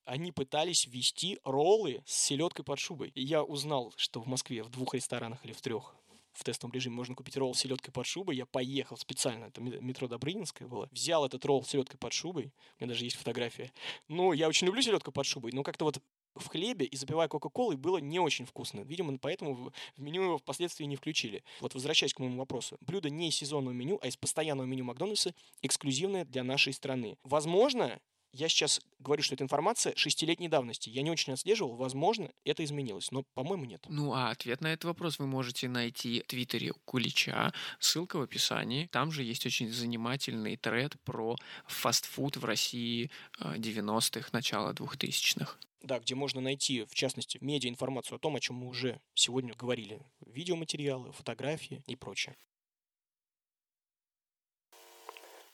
они 0.05 0.31
пытались 0.31 0.87
ввести 0.87 1.39
роллы 1.43 2.01
с 2.05 2.15
селедкой 2.15 2.65
под 2.65 2.79
шубой. 2.79 3.11
И 3.15 3.21
я 3.21 3.43
узнал, 3.43 3.93
что 3.97 4.21
в 4.21 4.27
Москве 4.27 4.63
в 4.63 4.69
двух 4.69 4.93
ресторанах 4.93 5.43
или 5.45 5.53
в 5.53 5.61
трех 5.61 5.95
в 6.33 6.43
тестовом 6.43 6.73
режиме 6.73 6.95
можно 6.95 7.15
купить 7.15 7.37
ролл 7.37 7.53
с 7.53 7.59
селедкой 7.59 7.93
под 7.93 8.05
шубой. 8.05 8.35
Я 8.35 8.45
поехал 8.45 8.97
специально, 8.97 9.45
это 9.45 9.61
метро 9.61 10.07
Добрынинское 10.07 10.67
было, 10.67 10.87
взял 10.91 11.25
этот 11.25 11.45
ролл 11.45 11.63
с 11.63 11.69
селедкой 11.69 11.99
под 11.99 12.13
шубой, 12.13 12.53
у 12.79 12.83
меня 12.83 12.93
даже 12.93 13.03
есть 13.03 13.17
фотография. 13.17 13.71
Ну, 14.07 14.31
я 14.33 14.47
очень 14.47 14.67
люблю 14.67 14.81
селедку 14.81 15.11
под 15.11 15.25
шубой, 15.25 15.51
но 15.51 15.63
как-то 15.63 15.85
вот 15.85 16.01
в 16.35 16.47
хлебе 16.47 16.85
и 16.85 16.95
запивая 16.95 17.27
Кока-Колой 17.27 17.75
было 17.75 17.97
не 17.97 18.19
очень 18.19 18.45
вкусно. 18.45 18.81
Видимо, 18.81 19.17
поэтому 19.17 19.71
в 19.97 20.01
меню 20.01 20.23
его 20.23 20.37
впоследствии 20.37 20.85
не 20.85 20.95
включили. 20.95 21.43
Вот 21.59 21.73
возвращаясь 21.73 22.13
к 22.13 22.19
моему 22.19 22.37
вопросу. 22.37 22.77
Блюдо 22.81 23.09
не 23.09 23.29
из 23.29 23.35
сезонного 23.35 23.73
меню, 23.73 23.99
а 24.01 24.07
из 24.07 24.17
постоянного 24.17 24.65
меню 24.65 24.85
Макдональдса, 24.85 25.33
эксклюзивное 25.61 26.25
для 26.25 26.43
нашей 26.43 26.73
страны. 26.73 27.17
Возможно, 27.23 27.99
я 28.33 28.47
сейчас 28.47 28.79
говорю, 28.99 29.23
что 29.23 29.35
эта 29.35 29.43
информация 29.43 29.93
шестилетней 29.95 30.47
давности. 30.47 30.89
Я 30.89 31.01
не 31.01 31.11
очень 31.11 31.33
отслеживал, 31.33 31.75
возможно, 31.75 32.31
это 32.45 32.63
изменилось, 32.63 33.11
но, 33.11 33.23
по-моему, 33.33 33.65
нет. 33.65 33.85
Ну, 33.89 34.13
а 34.13 34.29
ответ 34.29 34.61
на 34.61 34.67
этот 34.67 34.85
вопрос 34.85 35.19
вы 35.19 35.27
можете 35.27 35.67
найти 35.67 36.21
в 36.21 36.27
Твиттере 36.27 36.71
Кулича, 36.85 37.53
ссылка 37.79 38.17
в 38.17 38.21
описании. 38.21 38.87
Там 38.87 39.11
же 39.11 39.23
есть 39.23 39.45
очень 39.45 39.69
занимательный 39.69 40.55
тред 40.55 40.95
про 41.03 41.35
фастфуд 41.67 42.37
в 42.37 42.45
России 42.45 43.11
90-х, 43.39 44.19
э, 44.19 44.29
начала 44.31 44.71
2000-х. 44.73 45.57
Да, 45.81 45.99
где 45.99 46.13
можно 46.13 46.41
найти, 46.41 46.83
в 46.85 46.93
частности, 46.93 47.39
медиа-информацию 47.41 48.15
о 48.15 48.19
том, 48.19 48.35
о 48.35 48.39
чем 48.39 48.57
мы 48.57 48.67
уже 48.67 49.01
сегодня 49.15 49.55
говорили. 49.55 49.99
Видеоматериалы, 50.19 51.11
фотографии 51.11 51.83
и 51.87 51.95
прочее. 51.95 52.37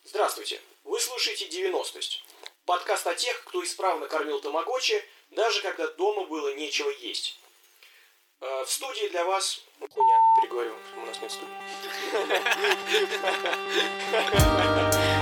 Здравствуйте! 0.04 0.60
Вы 0.84 1.00
слушаете 1.00 1.48
«90-сть» 1.48 2.24
Подкаст 2.66 3.08
о 3.08 3.16
тех, 3.16 3.44
кто 3.46 3.64
исправно 3.64 4.08
кормил 4.08 4.42
тамагочи, 4.42 5.02
даже 5.32 5.62
когда 5.62 5.88
дома 5.94 6.26
было 6.26 6.54
нечего 6.56 6.90
есть. 6.90 7.40
Э, 8.42 8.64
в 8.66 8.70
студии 8.70 9.08
для 9.08 9.24
вас... 9.24 9.64
Хуйня, 9.80 10.20
переговорю, 10.42 10.76
у 10.98 11.06
нас 11.06 11.22
нет 11.22 11.32
студии. 11.32 11.54